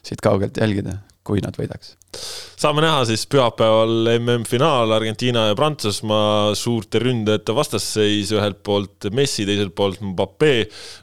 siit 0.06 0.22
kaugelt 0.22 0.56
jälgida 0.60 1.00
kui 1.26 1.42
nad 1.42 1.56
võidaks. 1.58 1.94
saame 2.56 2.84
näha 2.84 3.02
siis 3.08 3.26
pühapäeval 3.30 4.10
MM-finaal 4.14 4.94
Argentiina 4.96 5.48
ja 5.50 5.56
Prantsusmaa 5.58 6.54
suurte 6.56 7.00
ründajate 7.02 7.54
vastasseis, 7.56 8.30
ühelt 8.36 8.62
poolt 8.66 9.08
Messi, 9.16 9.44
teiselt 9.48 9.74
poolt 9.76 10.00
Mbappe, 10.12 10.52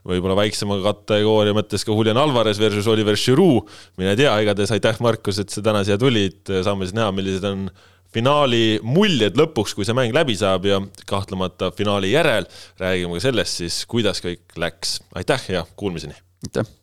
võib-olla 0.10 0.38
väiksema 0.40 0.80
kategooria 0.86 1.56
mõttes 1.58 1.86
ka 1.86 1.96
Julian 1.96 2.20
Alvarez 2.22 2.62
versus 2.62 2.88
Oliver 2.90 3.20
Giroud. 3.20 3.70
mine 4.00 4.16
tea, 4.20 4.34
igatahes 4.46 4.74
aitäh, 4.74 5.02
Markus, 5.04 5.42
et 5.44 5.54
sa 5.54 5.66
täna 5.66 5.84
siia 5.84 6.00
tulid, 6.02 6.42
saame 6.50 6.88
siis 6.88 6.98
näha, 6.98 7.12
millised 7.16 7.46
on 7.52 7.68
finaali 8.14 8.80
muljed 8.84 9.38
lõpuks, 9.40 9.76
kui 9.76 9.88
see 9.88 9.98
mäng 9.98 10.16
läbi 10.16 10.36
saab 10.40 10.68
ja 10.70 10.80
kahtlemata 11.10 11.72
finaali 11.76 12.14
järel 12.14 12.48
räägime 12.82 13.18
ka 13.18 13.28
sellest 13.30 13.64
siis, 13.64 13.82
kuidas 13.90 14.24
kõik 14.24 14.58
läks. 14.60 15.00
aitäh 15.16 15.50
ja 15.58 15.66
kuulmiseni! 15.76 16.16
aitäh! 16.48 16.83